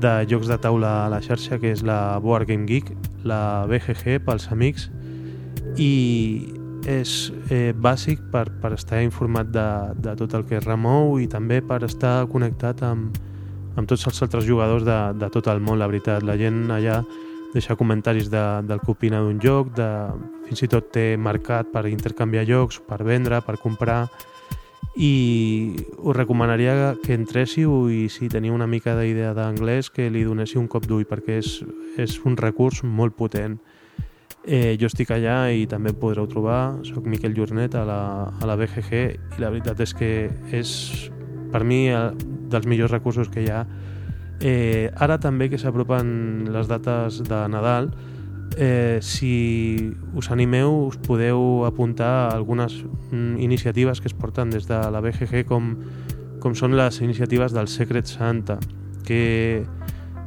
de 0.00 0.14
jocs 0.30 0.48
de 0.48 0.58
taula 0.58 1.06
a 1.06 1.08
la 1.12 1.20
xarxa, 1.24 1.58
que 1.58 1.72
és 1.74 1.82
la 1.82 2.18
Board 2.22 2.48
Game 2.48 2.66
Geek, 2.68 2.92
la 3.26 3.66
BGG 3.70 4.20
pels 4.26 4.48
amics, 4.54 4.88
i 5.78 5.92
és 6.88 7.14
eh, 7.52 7.72
bàsic 7.74 8.20
per, 8.32 8.46
per 8.62 8.72
estar 8.76 9.02
informat 9.02 9.50
de, 9.52 9.68
de 9.98 10.14
tot 10.18 10.34
el 10.38 10.44
que 10.48 10.58
es 10.58 10.64
remou 10.64 11.18
i 11.20 11.26
també 11.28 11.60
per 11.60 11.82
estar 11.84 12.22
connectat 12.30 12.84
amb, 12.86 13.18
amb 13.76 13.88
tots 13.88 14.06
els 14.08 14.22
altres 14.24 14.46
jugadors 14.46 14.86
de, 14.86 14.98
de 15.18 15.28
tot 15.34 15.50
el 15.52 15.60
món, 15.60 15.78
la 15.78 15.88
veritat. 15.90 16.24
La 16.26 16.38
gent 16.38 16.66
allà 16.72 17.02
deixa 17.52 17.76
comentaris 17.76 18.30
de, 18.30 18.44
del 18.68 18.80
que 18.80 18.92
opina 18.92 19.20
d'un 19.24 19.38
joc, 19.42 19.74
de, 19.76 19.88
fins 20.48 20.64
i 20.64 20.70
tot 20.70 20.90
té 20.94 21.10
marcat 21.16 21.70
per 21.72 21.86
intercanviar 21.90 22.46
jocs, 22.48 22.80
per 22.88 23.02
vendre, 23.04 23.40
per 23.44 23.58
comprar 23.62 24.04
i 24.98 25.76
us 26.02 26.16
recomanaria 26.16 26.96
que 27.04 27.14
entréssiu 27.14 27.86
i 27.86 28.08
si 28.10 28.26
teniu 28.26 28.56
una 28.56 28.66
mica 28.66 28.96
d'idea 28.98 29.30
d'anglès 29.30 29.92
que 29.94 30.08
li 30.10 30.24
donéssiu 30.26 30.58
un 30.58 30.66
cop 30.66 30.88
d'ull 30.90 31.06
perquè 31.06 31.36
és, 31.38 31.60
és 32.02 32.16
un 32.26 32.34
recurs 32.36 32.82
molt 32.82 33.14
potent. 33.14 33.60
Eh, 34.42 34.74
jo 34.80 34.90
estic 34.90 35.12
allà 35.14 35.52
i 35.54 35.68
també 35.70 35.92
podreu 35.94 36.26
trobar, 36.26 36.80
soc 36.82 37.06
Miquel 37.06 37.36
Jornet 37.36 37.76
a 37.78 37.84
la, 37.86 38.00
a 38.42 38.48
la 38.50 38.56
BGG 38.58 38.92
i 39.38 39.42
la 39.42 39.52
veritat 39.54 39.84
és 39.86 39.94
que 39.94 40.10
és 40.50 40.72
per 41.52 41.62
mi 41.62 41.86
dels 42.50 42.66
millors 42.66 42.90
recursos 42.90 43.30
que 43.30 43.44
hi 43.44 43.52
ha. 43.54 43.62
Eh, 44.42 44.90
ara 44.98 45.20
també 45.22 45.46
que 45.50 45.62
s'apropen 45.62 46.48
les 46.50 46.66
dates 46.66 47.22
de 47.28 47.42
Nadal, 47.54 47.92
eh, 48.58 48.98
si 49.00 49.94
us 50.18 50.32
animeu 50.34 50.88
us 50.88 50.98
podeu 50.98 51.64
apuntar 51.64 52.10
a 52.10 52.34
algunes 52.34 52.84
mm, 53.12 53.38
iniciatives 53.38 54.00
que 54.00 54.08
es 54.10 54.14
porten 54.14 54.50
des 54.50 54.66
de 54.66 54.78
la 54.90 55.00
BGG 55.00 55.46
com, 55.46 55.76
com 56.42 56.58
són 56.58 56.74
les 56.76 56.98
iniciatives 57.00 57.54
del 57.54 57.70
Secret 57.70 58.10
Santa, 58.10 58.58
que 59.06 59.62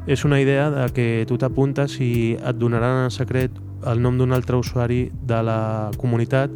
és 0.07 0.23
una 0.25 0.39
idea 0.39 0.71
de 0.71 0.87
que 0.95 1.25
tu 1.27 1.37
t'apuntes 1.37 1.99
i 1.99 2.37
et 2.39 2.57
donaran 2.57 3.03
en 3.03 3.11
secret 3.11 3.51
el 3.85 4.01
nom 4.01 4.17
d'un 4.17 4.31
altre 4.31 4.55
usuari 4.55 5.09
de 5.11 5.43
la 5.43 5.91
comunitat 5.99 6.55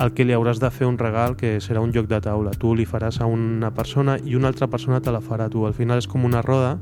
al 0.00 0.14
que 0.16 0.24
li 0.24 0.32
hauràs 0.32 0.58
de 0.58 0.70
fer 0.72 0.88
un 0.88 0.96
regal 0.96 1.36
que 1.36 1.58
serà 1.60 1.82
un 1.84 1.92
joc 1.92 2.08
de 2.08 2.20
taula. 2.24 2.56
Tu 2.56 2.72
li 2.74 2.88
faràs 2.88 3.20
a 3.20 3.28
una 3.28 3.70
persona 3.76 4.16
i 4.24 4.34
una 4.34 4.48
altra 4.48 4.66
persona 4.66 5.02
te 5.04 5.12
la 5.12 5.20
farà 5.20 5.50
tu. 5.52 5.66
Al 5.68 5.76
final 5.76 6.00
és 6.00 6.08
com 6.08 6.24
una 6.24 6.40
roda 6.42 6.78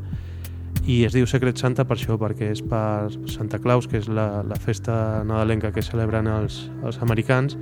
i 0.86 1.02
es 1.04 1.12
diu 1.12 1.26
Secret 1.28 1.60
Santa 1.60 1.84
per 1.84 1.96
això, 1.98 2.16
perquè 2.20 2.50
és 2.54 2.62
per 2.64 3.10
Santa 3.30 3.60
Claus, 3.60 3.88
que 3.90 4.00
és 4.00 4.08
la, 4.08 4.42
la 4.46 4.58
festa 4.58 5.22
nadalenca 5.26 5.72
que 5.74 5.84
celebren 5.84 6.28
els, 6.30 6.62
els 6.84 7.00
americans, 7.04 7.56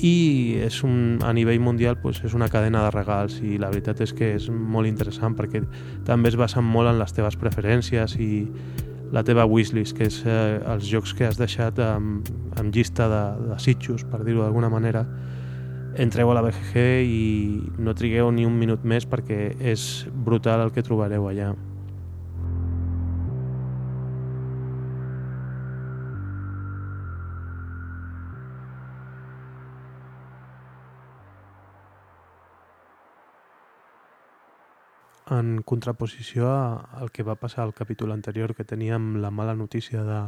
i 0.00 0.56
és 0.64 0.80
un, 0.86 1.18
a 1.22 1.32
nivell 1.36 1.60
mundial 1.60 1.98
pues, 2.00 2.22
és 2.24 2.34
una 2.34 2.48
cadena 2.48 2.86
de 2.86 2.92
regals 2.94 3.36
i 3.44 3.58
la 3.60 3.68
veritat 3.68 4.00
és 4.00 4.14
que 4.16 4.32
és 4.38 4.48
molt 4.48 4.88
interessant 4.88 5.36
perquè 5.36 5.60
també 6.08 6.30
es 6.32 6.38
basen 6.40 6.64
molt 6.64 6.88
en 6.88 7.00
les 7.00 7.12
teves 7.12 7.36
preferències 7.40 8.16
i 8.16 8.46
la 9.12 9.24
teva 9.26 9.44
wishlist, 9.44 9.96
que 9.98 10.06
és 10.06 10.20
eh, 10.24 10.60
els 10.70 10.86
jocs 10.86 11.12
que 11.18 11.26
has 11.26 11.38
deixat 11.40 11.80
amb, 11.82 12.28
amb 12.60 12.74
llista 12.74 13.08
de, 13.10 13.24
de 13.50 13.58
sitjos, 13.58 14.06
per 14.06 14.22
dir-ho 14.24 14.44
d'alguna 14.44 14.70
manera. 14.70 15.06
entreu 15.98 16.30
a 16.30 16.34
la 16.34 16.42
BGG 16.42 16.76
i 17.02 17.24
no 17.82 17.92
trigueu 17.98 18.30
ni 18.30 18.46
un 18.46 18.54
minut 18.56 18.84
més 18.86 19.04
perquè 19.10 19.56
és 19.58 20.06
brutal 20.14 20.62
el 20.62 20.70
que 20.70 20.86
trobareu 20.86 21.26
allà. 21.28 21.50
En 35.30 35.62
contraposició 35.62 36.50
al 36.50 37.12
que 37.14 37.22
va 37.22 37.38
passar 37.38 37.62
al 37.64 37.74
capítol 37.74 38.12
anterior, 38.12 38.54
que 38.54 38.66
teníem 38.66 39.16
la 39.22 39.30
mala 39.30 39.54
notícia 39.54 40.02
de 40.04 40.20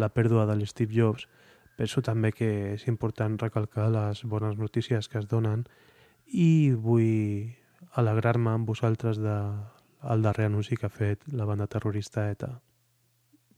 la 0.00 0.08
pèrdua 0.08 0.46
de 0.48 0.56
l'Steve 0.56 0.96
Jobs, 0.96 1.28
penso 1.76 2.02
també 2.02 2.32
que 2.32 2.50
és 2.74 2.86
important 2.88 3.36
recalcar 3.40 3.90
les 3.92 4.24
bones 4.24 4.56
notícies 4.56 5.08
que 5.08 5.20
es 5.20 5.28
donen 5.28 5.66
i 6.26 6.72
vull 6.72 7.52
alegrar-me 8.00 8.54
amb 8.54 8.68
vosaltres 8.68 9.20
de 9.20 9.36
el 10.14 10.22
darrer 10.22 10.48
anunci 10.48 10.76
que 10.76 10.88
ha 10.88 10.92
fet 10.92 11.24
la 11.28 11.44
banda 11.44 11.66
terrorista 11.66 12.30
ETA. 12.30 12.60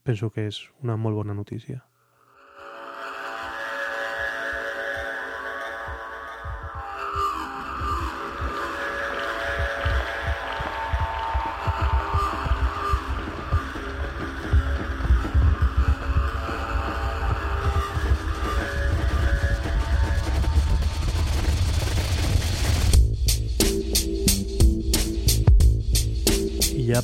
Penso 0.02 0.30
que 0.30 0.48
és 0.50 0.64
una 0.82 0.96
molt 0.96 1.14
bona 1.14 1.34
notícia. 1.34 1.84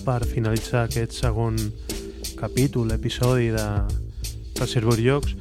Per 0.05 0.25
finalitzar 0.27 0.87
aquest 0.87 1.13
segon 1.15 1.57
capítol, 2.39 2.91
episodi 2.91 3.51
de 3.55 3.65
Reservoir 4.59 4.99
Llocs, 4.99 5.37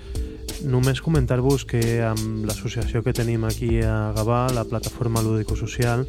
només 0.62 1.02
comentar-vos 1.02 1.66
que 1.66 2.04
amb 2.06 2.46
l'associació 2.46 3.02
que 3.02 3.16
tenim 3.18 3.48
aquí 3.50 3.82
a 3.82 4.14
Gavà, 4.14 4.48
la 4.54 4.66
plataforma 4.70 5.24
lúdico-social, 5.26 6.06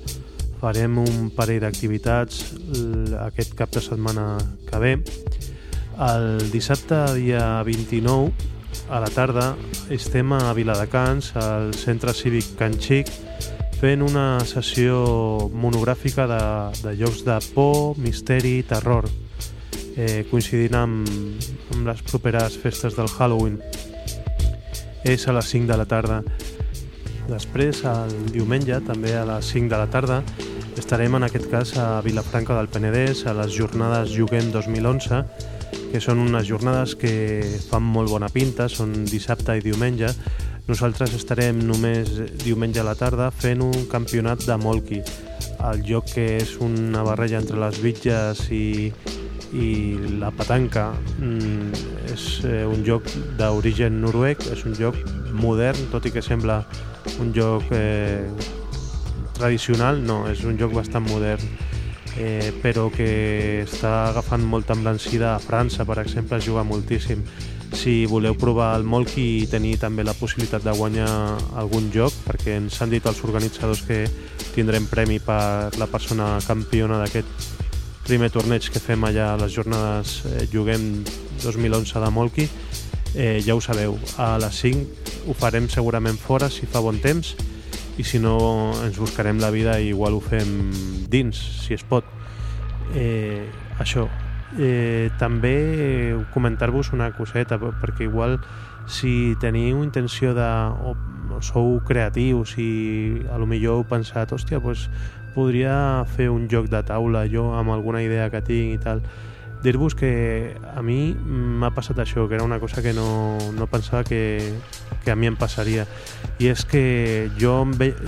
farem 0.61 0.99
un 1.01 1.31
parell 1.33 1.63
d'activitats 1.65 2.43
aquest 3.25 3.57
cap 3.57 3.73
de 3.73 3.81
setmana 3.81 4.37
que 4.69 4.83
ve. 4.83 4.95
El 5.97 6.51
dissabte, 6.53 7.01
dia 7.17 7.63
29, 7.65 8.33
a 8.91 9.01
la 9.01 9.09
tarda, 9.09 9.55
estem 9.89 10.37
a 10.37 10.53
Viladecans, 10.53 11.33
al 11.37 11.73
Centre 11.73 12.13
Cívic 12.13 12.59
Can 12.61 12.77
Xic, 12.77 13.09
fent 13.79 14.03
una 14.03 14.41
sessió 14.43 14.97
monogràfica 15.55 16.27
de, 16.27 16.39
de 16.83 16.95
llocs 16.99 17.21
de 17.27 17.37
por, 17.55 17.95
misteri, 18.03 18.65
terror, 18.67 19.07
eh, 19.95 20.25
coincidint 20.31 20.75
amb, 20.75 21.13
amb 21.75 21.87
les 21.87 22.03
properes 22.11 22.57
festes 22.59 22.97
del 22.99 23.07
Halloween. 23.07 23.61
És 25.07 25.29
a 25.29 25.37
les 25.37 25.51
5 25.55 25.71
de 25.71 25.77
la 25.79 25.87
tarda. 25.87 26.23
Després, 27.29 27.85
el 27.87 28.17
diumenge, 28.35 28.81
també 28.89 29.15
a 29.15 29.23
les 29.29 29.53
5 29.55 29.71
de 29.71 29.79
la 29.79 29.87
tarda, 29.93 30.23
estarem 30.79 31.15
en 31.15 31.29
aquest 31.29 31.47
cas 31.53 31.77
a 31.79 32.01
Vilafranca 32.03 32.59
del 32.59 32.71
Penedès 32.73 33.25
a 33.27 33.37
les 33.39 33.55
jornades 33.55 34.11
Juguem 34.15 34.51
2011 34.55 35.23
que 35.93 36.01
són 36.05 36.21
unes 36.23 36.47
jornades 36.49 36.95
que 36.99 37.41
fan 37.71 37.83
molt 37.85 38.13
bona 38.13 38.29
pinta, 38.33 38.69
són 38.69 39.05
dissabte 39.09 39.57
i 39.59 39.65
diumenge 39.65 40.13
nosaltres 40.69 41.15
estarem 41.17 41.63
només 41.65 42.11
diumenge 42.43 42.83
a 42.83 42.85
la 42.85 42.93
tarda 42.99 43.31
fent 43.33 43.63
un 43.65 43.87
campionat 43.89 44.45
de 44.45 44.57
molki. 44.61 44.99
El 45.65 45.81
joc 45.89 46.13
que 46.13 46.27
és 46.43 46.59
una 46.61 47.01
barreja 47.07 47.41
entre 47.41 47.57
les 47.63 47.79
bitges 47.81 48.43
i, 48.53 48.91
i 49.57 49.71
la 50.21 50.29
petanca 50.29 50.91
mm, 50.93 51.81
és 52.13 52.27
eh, 52.45 52.67
un 52.69 52.85
joc 52.85 53.09
d'origen 53.41 53.97
noruec, 54.03 54.45
és 54.53 54.67
un 54.69 54.77
joc 54.77 55.01
modern, 55.41 55.89
tot 55.95 56.05
i 56.05 56.13
que 56.13 56.23
sembla 56.23 56.61
un 57.19 57.33
joc 57.33 57.73
eh, 57.73 58.29
tradicional, 59.41 60.05
no, 60.05 60.27
és 60.29 60.45
un 60.45 60.61
joc 60.61 60.77
bastant 60.77 61.09
modern 61.09 61.49
eh, 62.19 62.51
però 62.63 62.89
que 62.91 63.63
està 63.63 64.09
agafant 64.09 64.43
molta 64.43 64.75
emblancida 64.75 65.35
a 65.35 65.39
França, 65.43 65.87
per 65.87 66.01
exemple, 66.03 66.39
es 66.39 66.45
juga 66.45 66.65
moltíssim. 66.67 67.23
Si 67.79 68.07
voleu 68.09 68.35
provar 68.35 68.73
el 68.79 68.85
Molki 68.89 69.27
i 69.43 69.47
tenir 69.47 69.77
també 69.79 70.03
la 70.05 70.17
possibilitat 70.17 70.65
de 70.65 70.75
guanyar 70.75 71.09
algun 71.61 71.91
joc, 71.95 72.15
perquè 72.27 72.57
ens 72.59 72.81
han 72.83 72.91
dit 72.91 73.07
els 73.07 73.23
organitzadors 73.25 73.85
que 73.87 74.03
tindrem 74.55 74.89
premi 74.91 75.21
per 75.21 75.77
la 75.79 75.87
persona 75.87 76.39
campiona 76.47 76.99
d'aquest 77.03 77.49
primer 78.09 78.33
torneig 78.33 78.71
que 78.73 78.81
fem 78.81 79.05
allà 79.05 79.35
a 79.35 79.39
les 79.39 79.53
jornades 79.53 80.23
eh, 80.33 80.47
Juguem 80.51 81.05
2011 81.45 82.01
de 82.03 82.11
Molki, 82.11 82.49
eh, 83.15 83.39
ja 83.45 83.55
ho 83.55 83.61
sabeu, 83.61 83.99
a 84.17 84.39
les 84.41 84.65
5 84.65 85.29
ho 85.29 85.37
farem 85.37 85.69
segurament 85.69 86.17
fora 86.17 86.49
si 86.49 86.67
fa 86.67 86.81
bon 86.81 86.99
temps 87.05 87.37
i 87.99 88.07
si 88.07 88.23
no 88.23 88.39
ens 88.87 88.99
buscarem 88.99 89.43
la 89.43 89.51
vida 89.51 89.81
i 89.83 89.91
igual 89.91 90.15
ho 90.15 90.23
fem 90.23 90.71
dins, 91.11 91.39
si 91.67 91.75
es 91.75 91.85
pot. 91.85 92.07
Eh, 92.95 93.45
això, 93.83 94.07
Eh, 94.57 95.11
també 95.19 96.17
comentar-vos 96.33 96.95
una 96.97 97.11
coseta, 97.13 97.59
perquè 97.61 98.07
igual 98.09 98.39
si 98.89 99.37
teniu 99.41 99.85
intenció 99.85 100.33
de... 100.35 100.49
o, 100.89 100.97
sou 101.45 101.77
creatius 101.87 102.55
i 102.59 103.21
a 103.31 103.37
lo 103.39 103.47
millor 103.47 103.77
heu 103.77 103.85
pensat, 103.87 104.33
hòstia, 104.33 104.59
pues, 104.65 104.87
podria 105.35 106.07
fer 106.17 106.31
un 106.33 106.49
joc 106.49 106.71
de 106.73 106.81
taula 106.89 107.27
jo 107.29 107.53
amb 107.55 107.71
alguna 107.71 108.01
idea 108.03 108.31
que 108.33 108.41
tinc 108.43 108.79
i 108.79 108.81
tal 108.83 109.03
dir-vos 109.63 109.95
que 109.95 110.57
a 110.75 110.83
mi 110.83 111.15
m'ha 111.15 111.71
passat 111.75 111.99
això, 111.99 112.29
que 112.29 112.37
era 112.39 112.47
una 112.47 112.61
cosa 112.61 112.83
que 112.83 112.93
no, 112.93 113.39
no 113.55 113.67
pensava 113.67 114.05
que, 114.05 114.55
que 115.05 115.11
a 115.11 115.17
mi 115.17 115.27
em 115.27 115.37
passaria. 115.37 115.87
I 116.39 116.53
és 116.53 116.65
que 116.65 117.31
jo, 117.41 117.61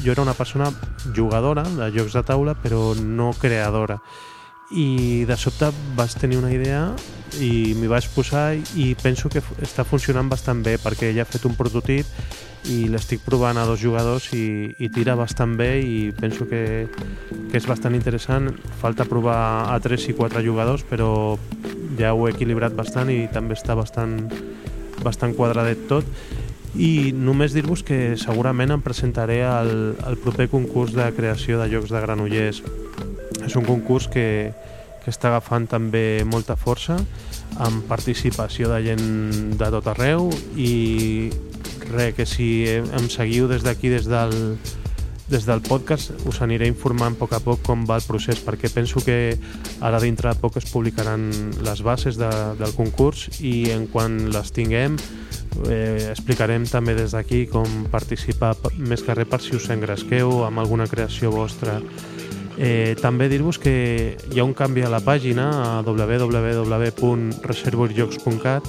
jo 0.04 0.12
era 0.12 0.22
una 0.22 0.34
persona 0.38 0.70
jugadora 1.16 1.64
de 1.64 1.90
jocs 1.96 2.14
de 2.14 2.24
taula, 2.26 2.54
però 2.54 2.94
no 2.94 3.32
creadora 3.38 4.00
i 4.70 5.24
de 5.26 5.36
sobte 5.36 5.70
vas 5.96 6.14
tenir 6.14 6.38
una 6.38 6.52
idea 6.52 6.92
i 7.42 7.74
m'hi 7.78 7.88
vaig 7.90 8.06
posar 8.14 8.54
i 8.78 8.92
penso 8.98 9.30
que 9.30 9.42
està 9.62 9.84
funcionant 9.86 10.28
bastant 10.30 10.62
bé 10.66 10.76
perquè 10.82 11.10
ja 11.14 11.24
he 11.24 11.30
fet 11.30 11.46
un 11.46 11.56
prototip 11.58 12.06
i 12.70 12.84
l'estic 12.92 13.22
provant 13.24 13.58
a 13.58 13.64
dos 13.66 13.80
jugadors 13.80 14.28
i, 14.36 14.74
i 14.78 14.90
tira 14.92 15.16
bastant 15.18 15.56
bé 15.58 15.70
i 15.80 16.10
penso 16.14 16.46
que, 16.46 16.86
que 17.50 17.56
és 17.56 17.66
bastant 17.66 17.96
interessant. 17.96 18.50
Falta 18.82 19.06
provar 19.08 19.72
a 19.72 19.78
3 19.80 20.10
i 20.12 20.16
4 20.18 20.44
jugadors 20.44 20.84
però 20.86 21.38
ja 21.98 22.12
ho 22.14 22.26
he 22.26 22.34
equilibrat 22.34 22.76
bastant 22.76 23.10
i 23.10 23.24
també 23.32 23.56
està 23.58 23.74
bastant, 23.78 24.28
bastant 25.02 25.34
quadradet 25.34 25.88
tot. 25.88 26.06
I 26.76 27.10
només 27.16 27.56
dir-vos 27.56 27.82
que 27.82 28.14
segurament 28.20 28.70
em 28.76 28.84
presentaré 28.84 29.40
al, 29.42 29.96
al 30.06 30.20
proper 30.20 30.46
concurs 30.52 30.94
de 30.94 31.08
creació 31.16 31.58
de 31.58 31.66
jocs 31.72 31.90
de 31.90 32.04
Granollers 32.04 32.62
és 33.46 33.56
un 33.56 33.64
concurs 33.66 34.08
que, 34.10 34.52
que 35.04 35.12
està 35.12 35.30
agafant 35.30 35.66
també 35.70 36.22
molta 36.28 36.56
força 36.56 36.98
amb 37.60 37.86
participació 37.88 38.70
de 38.70 38.82
gent 38.84 39.06
de 39.58 39.70
tot 39.74 39.88
arreu 39.90 40.28
i 40.56 41.30
res, 41.90 42.14
que 42.14 42.26
si 42.26 42.50
em 42.68 43.08
seguiu 43.10 43.48
des 43.50 43.64
d'aquí, 43.66 43.90
des 43.90 44.06
del, 44.08 44.58
des 45.30 45.46
del 45.46 45.62
podcast, 45.62 46.12
us 46.26 46.40
aniré 46.42 46.68
informant 46.70 47.16
a 47.16 47.20
poc 47.22 47.34
a 47.34 47.40
poc 47.42 47.64
com 47.66 47.86
va 47.88 48.00
el 48.00 48.06
procés, 48.06 48.42
perquè 48.44 48.70
penso 48.72 49.02
que 49.04 49.38
ara 49.80 50.00
dintre 50.02 50.30
de 50.30 50.40
poc 50.42 50.58
es 50.60 50.68
publicaran 50.70 51.30
les 51.64 51.82
bases 51.86 52.18
de, 52.20 52.30
del 52.60 52.74
concurs 52.76 53.28
i 53.40 53.70
en 53.74 53.86
quan 53.90 54.28
les 54.34 54.52
tinguem 54.54 54.98
eh, 55.68 56.10
explicarem 56.10 56.66
també 56.66 56.94
des 56.98 57.14
d'aquí 57.14 57.44
com 57.50 57.86
participar 57.90 58.54
més 58.78 59.02
que 59.06 59.14
res 59.14 59.30
per 59.30 59.40
si 59.42 59.56
us 59.56 59.70
engresqueu 59.70 60.44
amb 60.46 60.62
alguna 60.62 60.88
creació 60.90 61.32
vostra 61.34 61.80
Eh, 62.60 62.92
també 63.00 63.32
dir-vos 63.32 63.56
que 63.56 64.20
hi 64.20 64.36
ha 64.38 64.44
un 64.44 64.52
canvi 64.52 64.84
a 64.84 64.92
la 64.92 65.00
pàgina 65.00 65.80
a 65.80 65.82
www.reservoirjocs.cat 65.86 68.68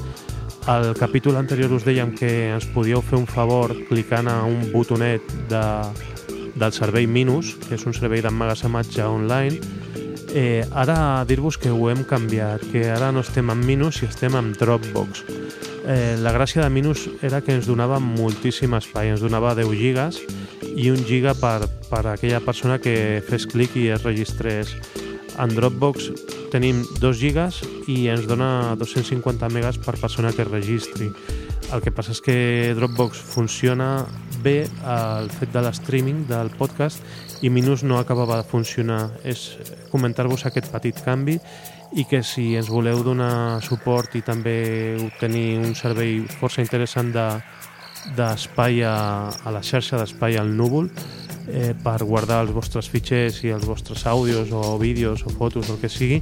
al 0.65 0.95
capítol 0.95 1.35
anterior 1.35 1.73
us 1.73 1.83
dèiem 1.83 2.13
que 2.13 2.53
ens 2.53 2.67
podíeu 2.69 3.01
fer 3.01 3.17
un 3.17 3.25
favor 3.25 3.73
clicant 3.89 4.27
a 4.29 4.43
un 4.45 4.71
botonet 4.71 5.21
de, 5.49 5.63
del 6.53 6.71
servei 6.71 7.07
Minus, 7.07 7.55
que 7.65 7.75
és 7.75 7.85
un 7.89 7.93
servei 7.97 8.21
d'emmagassematge 8.21 9.03
online. 9.09 9.57
Eh, 10.31 10.63
ara 10.71 11.25
dir-vos 11.27 11.57
que 11.57 11.71
ho 11.73 11.89
hem 11.89 12.03
canviat, 12.07 12.61
que 12.71 12.91
ara 12.93 13.11
no 13.11 13.19
estem 13.25 13.49
amb 13.49 13.65
Minus 13.65 14.03
i 14.03 14.05
estem 14.07 14.35
amb 14.37 14.55
Dropbox. 14.55 15.25
Eh, 15.81 16.15
la 16.21 16.31
gràcia 16.31 16.61
de 16.61 16.69
Minus 16.69 17.09
era 17.25 17.41
que 17.41 17.57
ens 17.57 17.65
donava 17.67 17.99
moltíssim 17.99 18.73
espai, 18.77 19.09
ens 19.11 19.21
donava 19.25 19.55
10 19.57 19.73
gigas 19.75 20.21
i 20.75 20.89
un 20.91 21.03
giga 21.07 21.33
per, 21.35 21.67
per 21.89 22.05
a 22.05 22.15
aquella 22.15 22.41
persona 22.43 22.79
que 22.79 23.21
fes 23.27 23.47
clic 23.49 23.75
i 23.79 23.89
es 23.93 24.03
registrés. 24.03 24.75
En 25.39 25.53
Dropbox 25.55 26.11
tenim 26.51 26.83
2 26.99 27.17
gigas 27.17 27.61
i 27.87 28.07
ens 28.11 28.27
dona 28.27 28.75
250 28.79 29.49
megas 29.49 29.79
per 29.81 29.97
persona 29.99 30.33
que 30.35 30.43
es 30.43 30.51
registri. 30.51 31.09
El 31.71 31.79
que 31.79 31.93
passa 31.95 32.11
és 32.11 32.19
que 32.23 32.37
Dropbox 32.75 33.19
funciona 33.33 34.05
bé 34.43 34.65
el 34.67 35.29
fet 35.31 35.53
de 35.53 35.61
l'streaming 35.63 36.25
del 36.27 36.51
podcast 36.59 36.99
i 37.41 37.49
Minus 37.49 37.85
no 37.87 37.97
acabava 37.99 38.41
de 38.41 38.47
funcionar. 38.47 39.05
És 39.23 39.55
comentar-vos 39.91 40.45
aquest 40.45 40.67
petit 40.73 40.99
canvi 41.05 41.39
i 41.95 42.05
que 42.07 42.21
si 42.23 42.53
ens 42.55 42.69
voleu 42.71 43.03
donar 43.03 43.61
suport 43.63 44.15
i 44.15 44.21
també 44.23 44.97
obtenir 44.99 45.59
un 45.59 45.75
servei 45.75 46.21
força 46.39 46.63
interessant 46.63 47.11
d'espai 48.17 48.81
de, 48.81 48.87
a, 48.89 49.29
a 49.29 49.53
la 49.53 49.61
xarxa 49.63 49.99
d'espai 50.01 50.37
al 50.39 50.51
núvol 50.57 50.89
eh, 51.47 51.73
per 51.77 52.01
guardar 52.03 52.41
els 52.45 52.53
vostres 52.55 52.89
fitxers 52.91 53.41
i 53.45 53.53
els 53.53 53.65
vostres 53.67 54.05
àudios 54.09 54.51
o 54.51 54.77
vídeos 54.79 55.23
o 55.25 55.29
fotos 55.29 55.69
o 55.69 55.75
el 55.75 55.81
que 55.81 55.89
sigui 55.89 56.21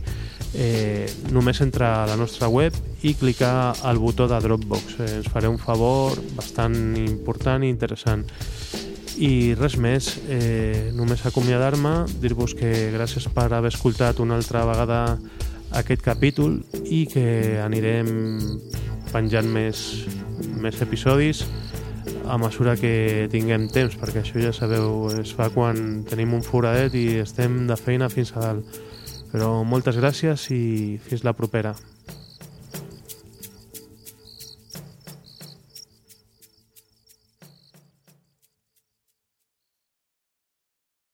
eh, 0.53 1.07
només 1.31 1.61
entrar 1.61 2.03
a 2.03 2.07
la 2.09 2.17
nostra 2.19 2.49
web 2.49 2.75
i 3.03 3.15
clicar 3.15 3.73
al 3.83 3.99
botó 3.99 4.27
de 4.27 4.39
Dropbox. 4.41 4.99
Eh, 4.99 5.09
ens 5.19 5.29
faré 5.31 5.47
un 5.47 5.59
favor 5.59 6.19
bastant 6.35 6.75
important 6.97 7.63
i 7.63 7.71
interessant. 7.71 8.25
I 9.19 9.53
res 9.59 9.75
més, 9.75 10.13
eh, 10.31 10.91
només 10.95 11.25
acomiadar-me, 11.27 12.05
dir-vos 12.21 12.55
que 12.55 12.89
gràcies 12.93 13.27
per 13.35 13.49
haver 13.51 13.73
escoltat 13.73 14.19
una 14.23 14.37
altra 14.39 14.63
vegada 14.65 15.19
aquest 15.75 16.01
capítol 16.01 16.61
i 16.85 17.03
que 17.05 17.59
anirem 17.61 18.07
penjant 19.11 19.49
més, 19.51 20.05
més 20.61 20.79
episodis 20.81 21.43
a 22.29 22.37
mesura 22.37 22.75
que 22.77 23.27
tinguem 23.33 23.67
temps, 23.73 23.97
perquè 23.97 24.21
això 24.21 24.37
ja 24.41 24.53
sabeu, 24.53 25.09
es 25.17 25.33
fa 25.33 25.49
quan 25.53 26.03
tenim 26.09 26.35
un 26.37 26.45
foradet 26.45 26.93
i 26.93 27.05
estem 27.23 27.63
de 27.67 27.77
feina 27.79 28.09
fins 28.13 28.35
a 28.35 28.43
dalt. 28.43 28.79
Però 29.33 29.63
moltes 29.65 29.97
gràcies 29.97 30.47
i 30.53 30.97
fins 31.05 31.25
la 31.25 31.33
propera. 31.37 31.73